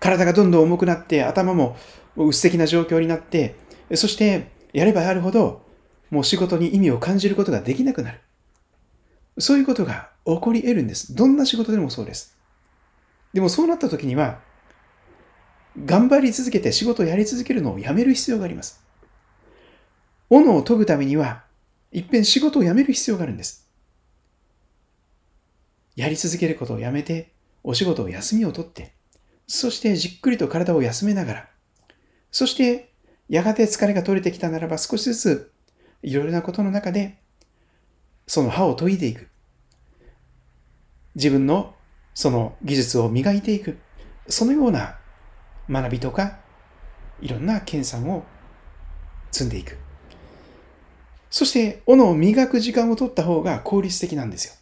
[0.00, 1.76] 体がどんどん重くなって、頭も
[2.16, 3.56] 薄的な状況になって、
[3.94, 5.62] そして、やればやるほど、
[6.10, 8.20] もう仕事に意味を感じることができなくなる。
[9.38, 11.14] そういうことが起こり得るんです。
[11.14, 12.36] どんな仕事でもそうです。
[13.32, 14.40] でもそうなった時には、
[15.84, 18.82] 頑張り続けて仕事をやり続けるのをやめる必要があります。
[20.30, 21.44] 斧を研ぐためには、
[21.92, 23.68] いっぺん仕事を辞める必要があるんです。
[25.96, 27.32] やり続けることをやめて、
[27.64, 28.92] お仕事を休みを取って、
[29.46, 31.48] そしてじっくりと体を休めながら、
[32.30, 32.92] そして
[33.28, 35.52] やがて疲れが取れてきたならば少しずつ
[36.02, 37.18] いろいろなことの中で
[38.28, 39.28] その歯を研いでいく。
[41.14, 41.74] 自分の
[42.14, 43.78] その技術を磨いていく。
[44.28, 44.98] そのような
[45.70, 46.38] 学びとか、
[47.20, 48.24] いろんな研鑽を
[49.32, 49.78] 積んでいく。
[51.30, 54.54] そして、斧を磨く時間を取った方が効率的なんですよ。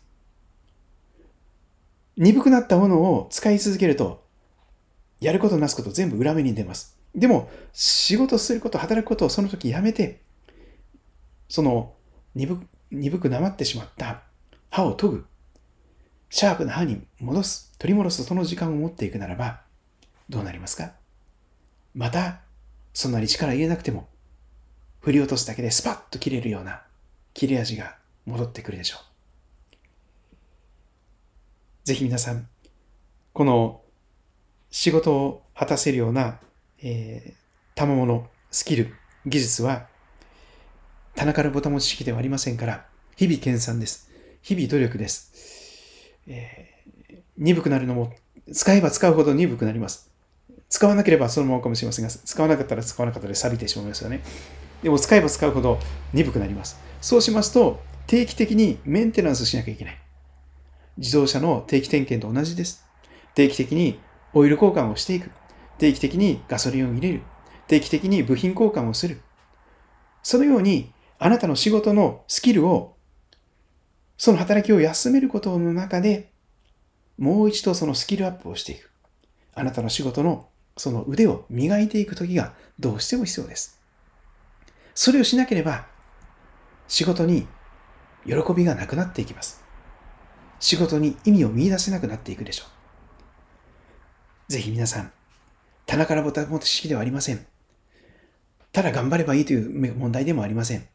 [2.17, 4.25] 鈍くなったものを使い続けると、
[5.21, 6.99] やることなすこと全部裏目に出ます。
[7.15, 10.21] でも、仕事すること、働くことをその時やめて、
[11.49, 11.95] その
[12.35, 14.23] 鈍鈍くなまってしまった
[14.71, 15.27] 歯を研ぐ、
[16.29, 19.63] シャープな歯に戻す、取り戻すその時間を持っていくならば、
[20.29, 20.93] どうなりますか？
[21.95, 22.41] また、
[22.93, 24.09] そんなに力入れなくても、
[25.07, 26.83] 振り落とすだけでスパッと切れるような
[27.33, 29.77] 切れ味が戻ってくるでしょう。
[31.85, 32.49] ぜひ皆さん、
[33.33, 33.83] この
[34.73, 36.41] 仕事を果たせるような、
[36.83, 39.87] えー、賜物、スキル、技術は、
[41.15, 44.11] 棚からボタン持ち式ではありませんから、日々研鑽です。
[44.43, 46.19] 日々努力です。
[46.27, 48.13] えー、鈍くなるのも、
[48.53, 50.11] 使えば使うほど鈍くなります。
[50.69, 54.23] 使わなければそのままかもしれませんが、使わなかったら使わなかったで錆びてしまいますよね。
[54.83, 55.79] でも使えば使うほど
[56.13, 56.79] 鈍くなります。
[57.01, 59.99] そうしますと、定期的にメンテナンスしなきゃいけない。
[60.99, 62.85] 自動車の定期点検と同じです。
[63.35, 63.99] 定期的に
[64.33, 65.31] オイル交換をしていく。
[65.79, 67.23] 定期的にガソリンを入れる。
[67.69, 69.21] 定期的に部品交換をする。
[70.23, 72.97] そのように、あなたの仕事のスキルを、
[74.19, 76.31] その働きを休めることの中で、
[77.19, 78.91] もう一度そのスキルアップをしていく。
[79.55, 83.76] あなたの仕事のその腕を磨いていくときがどうしても必要です。
[84.97, 85.87] それをしなければ、
[86.89, 87.47] 仕事に
[88.25, 89.63] 喜びがなくなっていきます。
[90.59, 92.65] 仕事に意味を見出せなくなっていくでしょ
[94.49, 94.53] う。
[94.53, 95.13] ぜひ皆さん、
[95.85, 97.47] 棚からボタン持ち式ではありません。
[98.73, 100.89] ただ頑張ればいいという問題でもありません。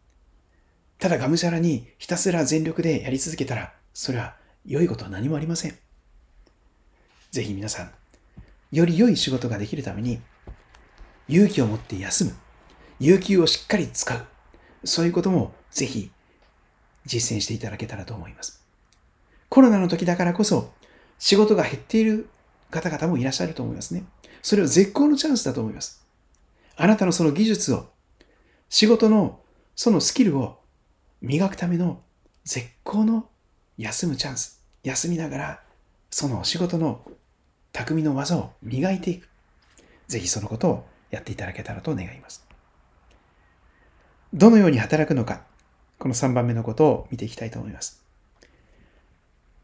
[0.98, 4.36] ただがむしゃらにひたすら全力でやり続けたら、それは
[4.66, 5.78] 良いことは何もありません。
[7.30, 7.91] ぜひ皆さん、
[8.72, 10.20] より良い仕事ができるために、
[11.28, 12.36] 勇気を持って休む。
[13.04, 14.22] 有給をしっかり使う。
[14.84, 16.12] そういうこともぜひ
[17.08, 18.64] 実践していただけたらと思います。
[19.49, 20.72] コロナの時だからこそ
[21.18, 22.30] 仕事が減っている
[22.70, 24.04] 方々もいらっしゃると思いますね。
[24.43, 26.06] それは絶好のチャンスだと思います。
[26.78, 27.89] あなたのその技術を、
[28.70, 29.39] 仕事の
[29.76, 30.60] そのスキルを
[31.22, 32.02] 磨くための
[32.45, 33.28] 絶好の
[33.80, 34.62] 休むチャンス。
[34.84, 35.64] 休みながら、
[36.12, 37.02] その仕事の
[37.74, 39.28] 匠の技を磨いていく。
[40.08, 42.51] ぜひそのことをやっていただけたらと願います。
[44.34, 45.42] どのように働くのか、
[46.00, 48.02] この3番目のことを見ていきたいと思います。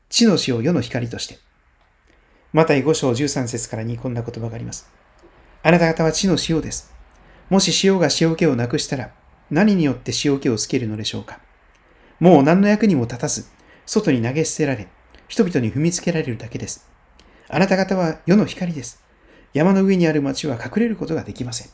[0.10, 1.40] 地の死を世の光として。
[2.52, 4.90] マタイ5章13節からにこんな言葉があります。
[5.64, 6.94] あなた方は地の塩です。
[7.50, 9.14] もし塩が塩気をなくしたら、
[9.50, 11.40] 何によって塩気をつけるのでしょうか
[12.20, 13.46] もう何の役にも立たず、
[13.86, 14.90] 外に投げ捨てられ、
[15.30, 16.90] 人々に踏みつけられるだけです。
[17.48, 19.02] あなた方は世の光です。
[19.54, 21.70] 山の上にある町は隠れることができません。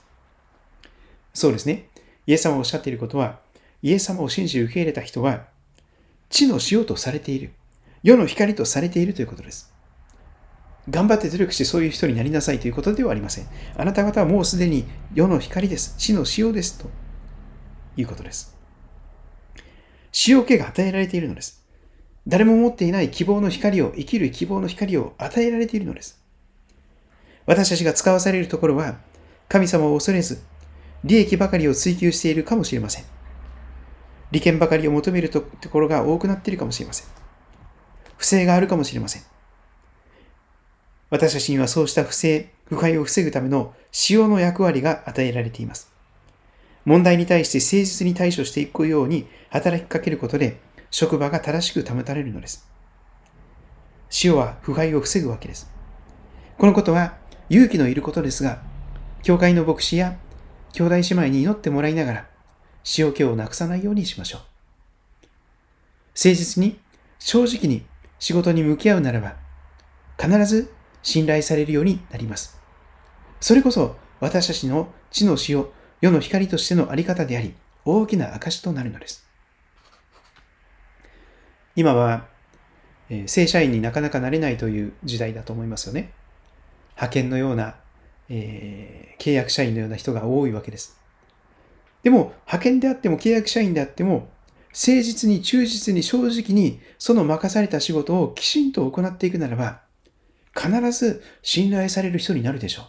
[1.33, 1.87] そうですね。
[2.25, 3.39] イエス様がおっしゃっていることは、
[3.81, 5.45] イエス様を信じ受け入れた人は、
[6.29, 7.53] 地の塩とされている。
[8.01, 9.73] 世の光とされているということです。
[10.89, 13.47] 頑張って努力してそういう人になりなさいということではありません。
[13.77, 15.95] あなた方はもうすでに世の光です。
[15.97, 16.89] 地の塩ですと
[17.95, 18.57] いうことです。
[20.27, 21.63] 塩気が与えられているのです。
[22.27, 26.21] 誰も持っていない希望の光を、生きる希望の光を与えられているのです。
[27.45, 28.97] 私たちが使わされるところは、
[29.49, 30.41] 神様を恐れず、
[31.03, 33.05] 利益ばかりを追求しているかもしれません。
[34.31, 37.07] 利権ばかりを求めるところが多くなっているかもしれません。
[38.17, 39.23] 不正があるかもしれません。
[41.09, 43.75] 私たちにはそうした不正、腐敗を防ぐための
[44.09, 45.91] 塩の役割が与えられています。
[46.85, 52.67] 問題に対して誠実に対処していくように働きかけることで、職場が正しく保たれるのです。
[54.23, 55.69] 塩は腐敗を防ぐわけです。
[56.57, 57.17] このことは
[57.49, 58.61] 勇気のいることですが、
[59.21, 60.17] 教会の牧師や
[60.73, 62.27] 兄弟姉妹に祈ってもらいながら、
[62.97, 64.41] 塩気をなくさないようにしましょう。
[66.15, 66.79] 誠実に、
[67.19, 67.85] 正直に
[68.19, 69.35] 仕事に向き合うならば、
[70.19, 72.59] 必ず信頼されるようになります。
[73.39, 75.65] それこそ私たちの地の塩、
[76.01, 77.53] 世の光としてのあり方であり、
[77.85, 79.27] 大きな証となるのです。
[81.75, 82.27] 今は、
[83.09, 86.13] えー、正社員になかなかなれないという時代だと思いますよね。
[86.91, 87.75] 派遣のような、
[88.35, 90.99] えー、契約社員のような人が多いわけです。
[92.01, 94.31] でも、派遣であっても契約社員であっても、
[94.71, 99.81] 誠実に忠実に正直にその任された仕事をきちんと行っていくならば、
[100.55, 102.85] 必ず信頼される人になるでしょう。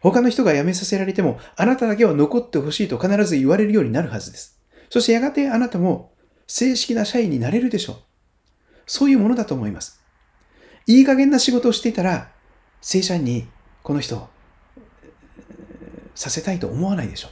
[0.00, 4.60] 他の人が辞めさせられても、あなただけは残ってほしいと必ず言われるようになるはずです。
[4.90, 6.12] そしてやがてあなたも
[6.46, 7.96] 正式な社員になれるでしょう。
[8.86, 10.00] そういうものだと思います。
[10.86, 12.30] いい加減な仕事をしていたら、
[12.80, 13.48] 正社員に
[13.82, 14.28] この人、
[16.16, 17.28] させたいと思わないでしょ。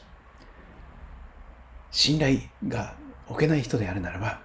[1.90, 2.94] 信頼が
[3.28, 4.40] 置けない人であるならば、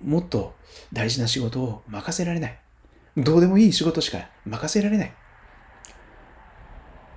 [0.00, 0.54] もっと
[0.92, 2.58] 大事な仕事を任せられない。
[3.16, 5.12] どうでもいい仕事しか任せられない。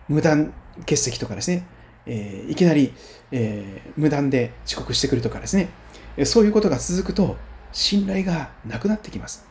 [0.08, 1.68] 無断欠席とかですね、
[2.06, 2.94] えー、いきなり、
[3.32, 5.70] えー、無断で遅刻してくるとかですね、
[6.26, 7.36] そういうことが続くと
[7.74, 9.46] 信頼がなくなってきます。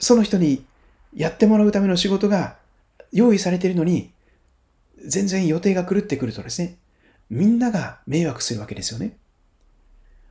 [0.00, 0.66] その人に
[1.14, 2.56] やってもらうための仕事が
[3.12, 4.13] 用意されているのに、
[5.06, 6.78] 全然予定が狂ってくるとですね、
[7.30, 9.16] みんなが迷惑するわけですよね。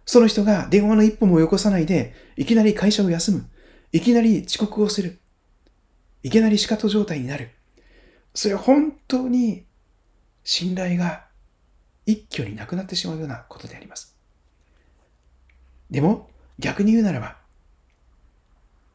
[0.05, 3.45] その人が電話の一歩もよこさないで、いきなり会社を休む。
[3.91, 5.19] いきなり遅刻をする。
[6.23, 7.51] いきなり仕方状態になる。
[8.33, 9.65] それは本当に
[10.43, 11.25] 信頼が
[12.05, 14.15] 一挙になくなってしまうようなことであります。
[15.89, 17.37] でも逆に言うならば、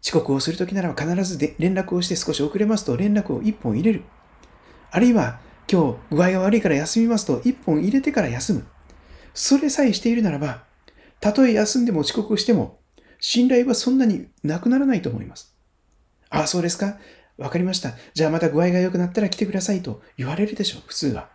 [0.03, 4.05] 遅刻をするときならば必ずで連絡をして少し遅れますと連絡を一本入れる。
[4.91, 5.41] あるいは
[5.71, 8.67] 今日具合が悪いから休みますと一本入れてから休む。
[9.35, 10.65] それさえしているならば、
[11.21, 12.79] たとえ休んでも遅刻しても、
[13.21, 15.55] 信頼はそんなになくならないと思います。
[16.31, 16.99] ああ、そうですか
[17.37, 17.95] わかりました。
[18.15, 21.29] じゃあまた具合が良くなったら来てくださいと言われるでしょう、普通は。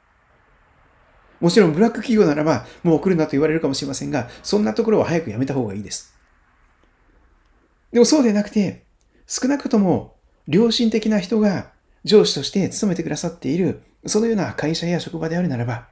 [1.40, 6.14] もちろんブラック企業ならばもう来るなと言われるかもしれませんが、そんなところは早くやめた方がいいです。
[7.92, 8.86] でもそうでなくて、
[9.28, 10.16] 少なくとも
[10.48, 11.72] 良心的な人が
[12.04, 15.88] 上司として勤めてくださっているそのような会社や職場であるならば、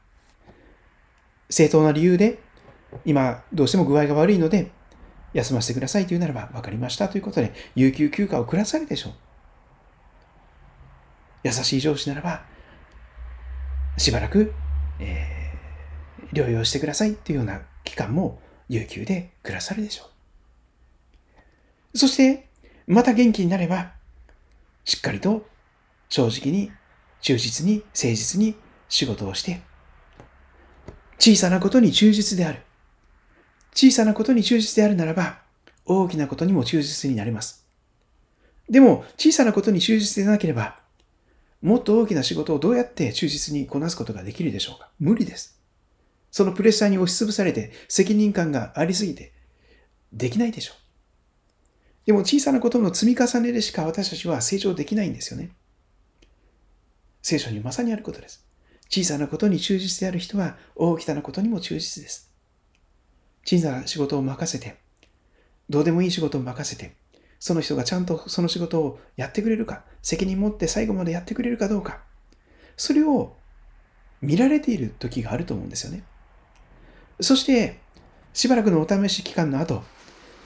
[1.50, 2.40] 正当な理由で、
[3.06, 4.72] 今どうしても具合が悪いので、
[5.34, 9.14] 休ませてくださいというならば、分かりましたということで、有給休暇をくださるでしょう。
[11.44, 12.44] 優しい上司ならば、
[13.98, 14.54] しばらく、
[15.00, 20.10] えー、療養してくださいというような期間も有給でくださるでしょ
[21.94, 21.98] う。
[21.98, 22.50] そして、
[22.88, 23.94] また元気になれば、
[24.84, 25.46] しっかりと
[26.10, 26.72] 正直に
[27.22, 28.56] 忠実に、誠実に
[28.90, 29.62] 仕事をして、
[31.20, 32.62] 小さなことに忠実である。
[33.74, 35.40] 小さなことに忠実であるならば、
[35.86, 37.66] 大きなことにも忠実になります。
[38.70, 40.80] でも、小さなことに忠実でなければ、
[41.62, 44.90] もっと大きな仕事をどうやって忠実にこなすことができるでしょうか？
[45.00, 45.60] 無理です。
[46.32, 49.32] そのプレッシャーに押しつぶされて責任感がありすぎて
[50.12, 50.78] できないでしょう。
[52.08, 55.52] でも小さなことの積み重ねでしか私たちは成長できないんですよね。
[57.22, 58.46] 聖書にまさにあることです。
[58.90, 62.34] 小さなことに忠実である人は大きなことにも忠実です。
[63.46, 64.78] 小さな仕事を任せて、
[65.70, 66.94] どうでもいい仕事を任せて、
[67.40, 72.02] その人がちゃんとその仕事をやってくれるか、責任持って最後までやってくれるかどうか、
[72.76, 73.36] それを
[74.22, 76.04] 見られている時があると思うんですよね。
[77.20, 77.80] そして、
[78.34, 79.84] しばらくのお試し期間の後、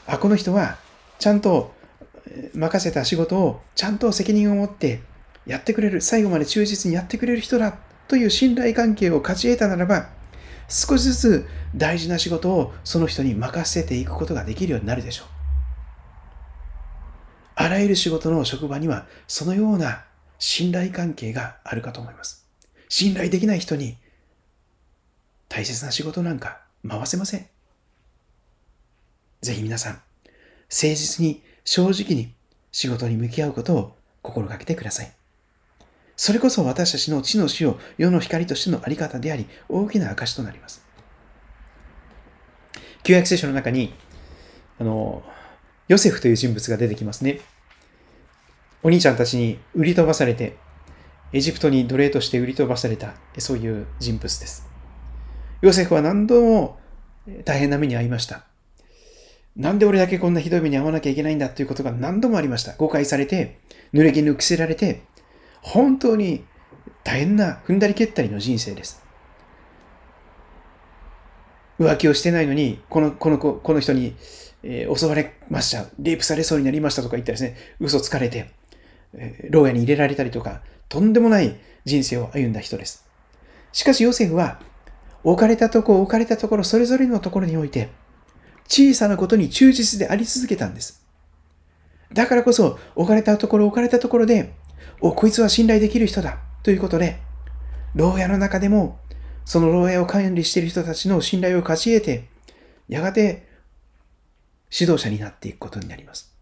[0.07, 0.78] あ、この人は
[1.19, 1.73] ちゃんと
[2.53, 5.01] 任せた仕事をちゃんと責任を持って
[5.45, 7.77] やってくれる、最後まで忠実にやってくれる人だ
[8.07, 10.09] という信頼関係を勝ち得たならば、
[10.67, 15.27] 少しずつ大事な仕事をその人に任せていくことができるようになるでしょう。
[17.55, 20.05] あらゆる仕事の職場にはそのような
[20.39, 22.45] 信頼関係があるかと思います。
[22.89, 23.97] 信頼できない人に
[25.47, 27.47] 大切な仕事なんか回せません。
[29.41, 30.01] ぜひ皆さん、誠
[30.69, 32.33] 実に正直に
[32.71, 35.14] 仕事に向き合うことを心がけてください。
[36.16, 40.86] それこそ私たちの地の死を世の光としてのあり方であり、大きな証となります。
[43.03, 43.93] 旧約聖書の中に、
[44.80, 45.24] あの、
[45.88, 47.39] ヨセフという人物が出てきますね。
[48.82, 50.57] お兄ちゃんたちに売り飛ばされて、
[51.34, 54.68] エジプトに奴隷として売り飛ばされた、そういう人物です。
[55.61, 56.80] ヨセフは何度も
[57.43, 58.45] 大変な目に遭いました。
[59.55, 62.74] なんで俺だけこんなひどい目に遭わなきゃいけないんだということが何度もありました。
[62.74, 63.59] 誤解されて、
[63.93, 65.03] 濡れ衣を着せられて、
[65.66, 66.45] 本当に
[67.03, 69.03] 大変な踏んだり蹴ったりの人生です。
[71.80, 74.16] 浮気をしてないのに、この、この子、この人に、
[74.61, 75.88] えー、襲われました。
[75.99, 78.51] レイプされそうになりましたとか言ったらですね、嘘つかれて、
[79.16, 83.07] えー、牢屋に入れられたりとか、とんでもない人生を歩んだ人です。
[83.72, 84.61] しかしヨセフは、
[85.24, 87.89] 置かれたとこ、置かれたところ、それぞれのところにおいて、
[88.68, 91.03] 小さなことに忠実であり続けたんです。
[92.13, 94.53] だからこそ、置かれたところ、置かれたところで、
[95.01, 96.39] お、こいつは信頼できる人だ。
[96.63, 97.19] ということで、
[97.93, 98.99] 牢屋の中でも、
[99.45, 102.28] その牢屋を管理している人たちの信頼を勝ち得て、
[102.88, 103.47] やがて
[104.71, 106.36] 指導者になっていくことになります。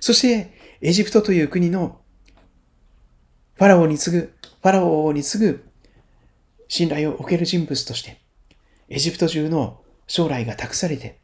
[0.00, 2.00] そして、エジプトという国の
[3.54, 5.64] ファラオに次ぐ、ファラオに次ぐ
[6.68, 8.20] 信頼を置ける人物として、
[8.88, 11.20] エジプト中の将来が託されて、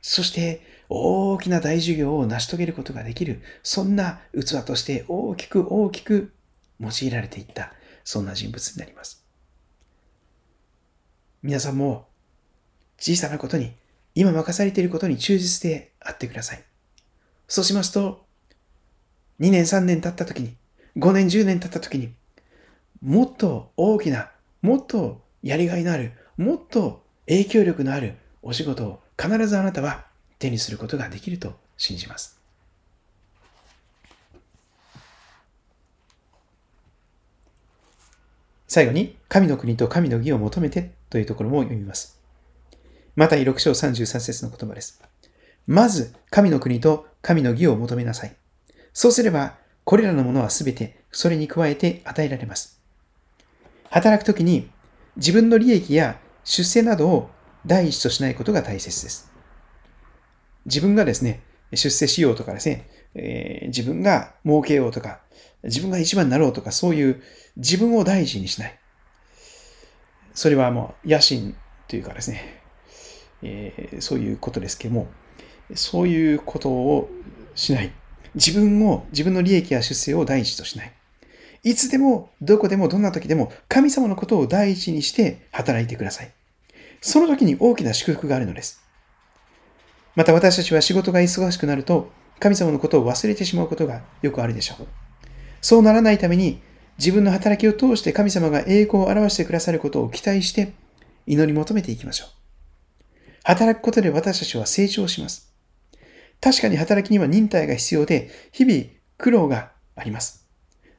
[0.00, 6.32] そして大きな大事業を成し遂げることができる、そんな器として大きく大きく
[6.80, 7.72] 用いられていった、
[8.04, 9.24] そんな人物になります。
[11.42, 12.08] 皆さんも
[12.98, 13.72] 小さなことに、
[14.14, 16.64] 今任されていることに忠実であってください。
[17.46, 18.26] そうしますと、
[19.40, 20.56] 2年3年経った時に、
[20.96, 22.12] 5年10年経った時に、
[23.00, 24.30] もっと大きな、
[24.62, 30.07] もっとやりがいのある、もっと影響力のあるお仕事を必ずあなたは
[30.38, 32.38] 手にすることができると信じます。
[38.66, 42.20] 最後に、神の国と神の義を求めてというところも読みます。
[43.16, 45.02] また、6章33節の言葉です。
[45.66, 48.36] まず、神の国と神の義を求めなさい。
[48.92, 52.78] そうすれば、これらのものはすべてそれに加えて与えられます。
[53.88, 54.68] 働くときに
[55.16, 57.30] 自分の利益や出世などを
[57.64, 59.27] 第一としないことが大切です。
[60.68, 61.40] 自分がですね、
[61.72, 65.20] 出世しようとかですね、えー、自分が儲けようとか、
[65.64, 67.22] 自分が一番になろうとか、そういう
[67.56, 68.78] 自分を第一にしない。
[70.34, 71.56] それはもう野心
[71.88, 72.62] というかですね、
[73.42, 75.08] えー、そういうことですけども、
[75.74, 77.10] そういうことを
[77.54, 77.90] しない。
[78.34, 80.92] 自分を、自分の利益や出世を第一としない。
[81.64, 86.30] いつでも、どこでも、どんな時でも、神様のことを第一にして働いてください。
[87.00, 88.87] その時に大きな祝福があるのです。
[90.18, 92.10] また私たちは仕事が忙しくなると、
[92.40, 94.88] 神様のことを忘れてしまうことがよくあるでしょう。
[95.60, 96.60] そうならないために、
[96.98, 100.72] 自分の働きを通して神様が栄光を表してくださることを期待して、
[101.28, 102.28] 祈り求めていきましょう。
[103.44, 105.52] 働くことで私たちは成長します。
[106.40, 108.86] 確かに働きには忍耐が必要で、日々
[109.18, 110.48] 苦労があります。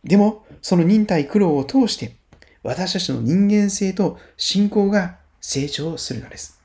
[0.01, 2.15] でも、その忍耐苦労を通して、
[2.63, 6.58] 私たちの人間性と信仰が成長するのです。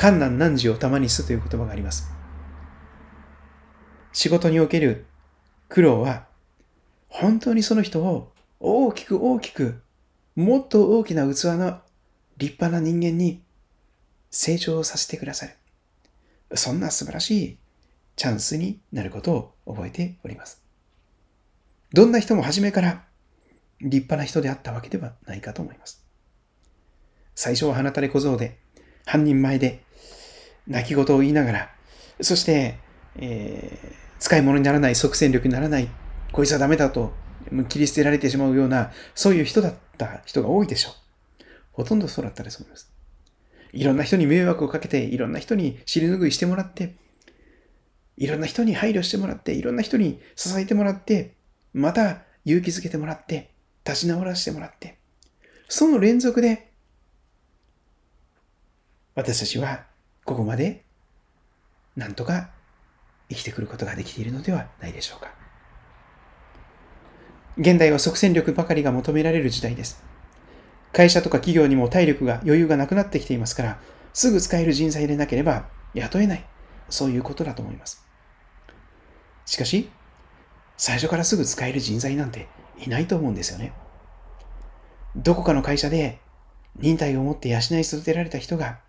[0.00, 2.08] 困難難事をたまにすという言葉があります。
[4.12, 5.06] 仕事における
[5.68, 6.28] 苦労は、
[7.08, 9.82] 本当にその人を大きく大きく、
[10.36, 11.80] もっと大きな器の
[12.36, 13.42] 立派な人間に
[14.30, 16.56] 成長させてくださる。
[16.56, 17.58] そんな素晴らしい
[18.14, 19.32] チャンスになること
[19.66, 20.62] を覚えております。
[21.92, 23.04] どんな人も初めから
[23.80, 26.04] 立派な人であったわけではないかと思います。
[27.34, 28.60] 最初は鼻垂れ小僧で、
[29.04, 29.87] 犯人前で、
[30.68, 31.70] 泣き言を言いながら、
[32.20, 32.78] そして、
[33.16, 35.88] えー、使い物にならない、即戦力にならない、
[36.30, 37.12] こいつはダメだと
[37.68, 40.92] 切り捨てられてしまうような、そういう人だった人が多いでしょう。
[41.72, 42.92] ほとんどそうだったです思います。
[43.72, 46.94] いろんな人に迷惑をかけて、いろんな人に尻拭いしてもらって、
[48.16, 51.34] いろんな人に配慮してもらって、いろんな人に支えてもらって、
[51.72, 53.50] また勇気づけてもらって、
[53.86, 54.98] 立ち直らせてもらって、
[55.68, 56.72] その連続で、
[59.14, 59.87] 私たちは
[60.28, 60.84] ここまで
[61.96, 62.50] なんとか
[63.30, 65.32] 生きてくることができているのではないでしょうか。
[67.56, 70.04] 現代は即戦力ばかりが求められる時代です。
[70.92, 73.80] 会社とか企業にも体力が余裕がなくなってきていますから、
[74.12, 76.44] すぐ使える人材でなければ雇えない。
[76.90, 78.06] そういうことだと思います。
[79.46, 79.88] しかし、
[80.76, 83.72] 最初からすぐ使える人材なんていないと思うんですよね。
[85.16, 86.18] どこかの会社で
[86.76, 88.86] 忍耐を持って養い育てられた人が、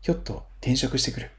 [0.00, 1.30] ひょっと転職してくる。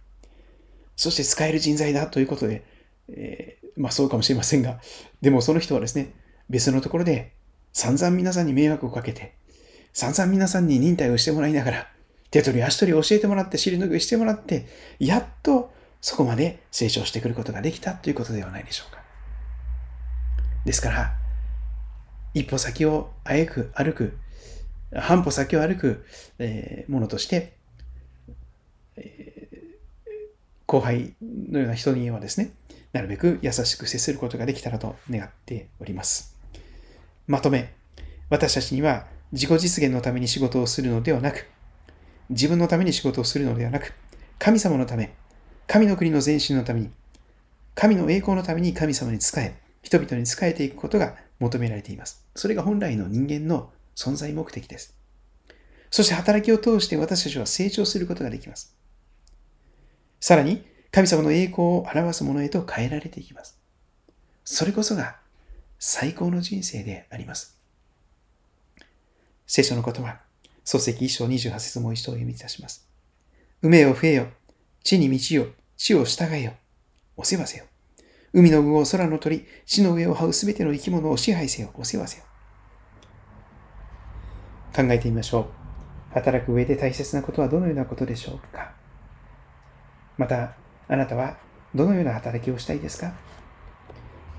[0.95, 2.63] そして使える人材だということで、
[3.09, 4.79] えー、まあそうかもしれませんが、
[5.21, 6.13] でもその人はですね、
[6.49, 7.33] 別のところで
[7.73, 9.33] 散々皆さんに迷惑をかけて、
[9.93, 11.87] 散々皆さんに忍耐をしてもらいながら、
[12.29, 14.67] 手取り足取り教えてもらって、尻拭いしてもらって、
[14.99, 19.01] やっとそこまで成長してくることができたということではないでしょうか。
[20.65, 21.17] ですから、
[22.33, 24.17] 一歩先をあえく歩く、
[24.93, 26.05] 半歩先を歩く、
[26.39, 27.53] えー、ものとして、
[28.95, 29.57] えー、
[30.71, 32.53] 後輩のような人にはですね、
[32.93, 36.33] なるべく優しく接することができたらと願っております。
[37.27, 37.73] まとめ、
[38.29, 41.45] 私たちには自己実現のために仕事をするのではなく、
[42.29, 43.93] 自分のために仕事をするのではなく、
[44.39, 45.13] 神様のため、
[45.67, 46.89] 神の国の前進のために、
[47.75, 52.25] 神の栄光のために神様に仕え、人々に仕えていくことが求められています。
[52.33, 54.95] それが本来の人間の存在目的です。
[55.89, 58.73] そして働きを通して私たちは成長することができます。
[60.21, 63.59] さらに、神様の栄光を表すものへと変えられていきます。
[64.45, 65.15] それこそが
[65.79, 67.59] 最高の人生であります。
[69.47, 70.19] 聖書の言葉、
[70.63, 72.87] 漱石一章28節も一度お読みいたします。
[73.63, 74.27] 埋めよ増えよ、
[74.83, 76.53] 地に道よ、地を従えよ、
[77.17, 77.65] お世話せよ。
[78.31, 82.25] 海の具を空の鳥、地の上を這うすべての生き物を支配せよ、お世話せよ。
[84.75, 85.49] 考えてみましょ
[86.11, 86.13] う。
[86.13, 88.79] 働く上で大切なことはどのようなことでしょうか？
[90.21, 90.53] また、
[90.87, 91.37] あなたは
[91.73, 93.11] どのような働きをしたいですか？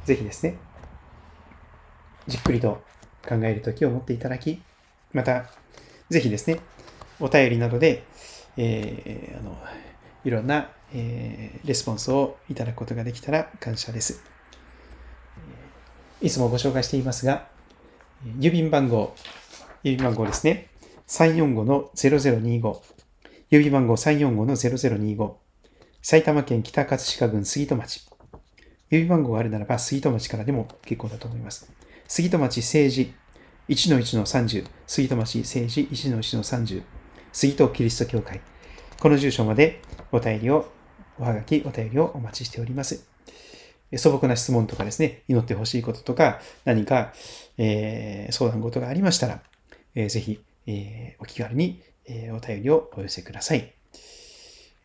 [0.05, 0.57] ぜひですね、
[2.29, 2.85] じっくりと
[3.29, 4.63] 考える時を持っていただき、
[5.13, 5.47] また、
[6.09, 6.61] ぜひですね、
[7.19, 8.05] お便りなどで、
[8.57, 9.59] えー、あの
[10.25, 14.23] いろんな、えー、レスポンスをいただくことができたら感謝です。
[16.21, 17.49] いつもご紹介していますが、
[18.39, 19.17] 郵便番号、
[19.83, 20.69] 郵便番号ですね。
[21.09, 22.81] 345-0025。
[23.51, 25.42] 郵便番号345-0025。
[26.05, 28.01] 埼玉県北葛飾郡杉戸町。
[28.91, 31.73] 郵便番号があるならば杉戸町からでも結構だと思います。
[32.09, 33.15] 杉戸町政治
[33.69, 34.67] 1-1-30。
[34.85, 36.83] 杉戸町政治1-1-30。
[37.33, 38.41] 杉戸キリスト教会。
[38.99, 39.81] この住所まで
[40.11, 40.73] お便りを、
[41.21, 43.07] おはがき、お便りをお待ちしております。
[43.97, 47.13] 素朴な質問とかですね、祈ってほしいこととか、何か、
[47.59, 49.41] えー、相談事がありましたら、
[49.95, 53.73] えー、ぜひ、えー、お気軽に、えお便りをお寄せください。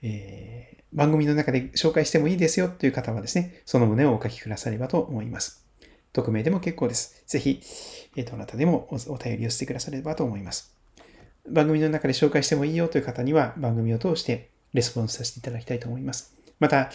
[0.03, 5.63] え番組の中で紹介してもいいですよという方はですね、その旨をお書きくださればと思います。
[6.11, 7.23] 匿名でも結構です。
[7.27, 7.61] ぜひ、
[8.15, 10.75] えどなたでもお便りをしてくださればと思います。
[11.47, 16.33] 番組の中で紹介してもいいよという方には番組を通してレスポンスさせていただきたいと思います。
[16.59, 16.89] また、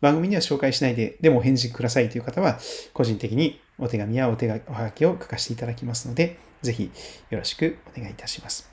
[0.00, 2.60] 番組には紹介しないで、でも返事くださいという方は、
[2.94, 6.92] 個人的にお手紙やお手がおはがきを書かせていただきますので、ぜひ
[7.30, 8.70] よろしくお願いいたします。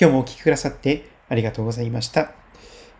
[0.00, 2.43] 今日もお聴きくださってありがとうございました。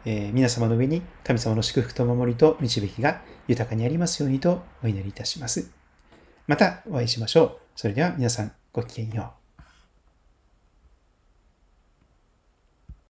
[0.05, 5.71] えー、皆様の上に神様の祝福と守りと導きが豊かにありますようにとお祈りいたします。
[6.47, 7.59] またお会いしましょう。
[7.77, 9.44] それでは皆さんごきげんよう。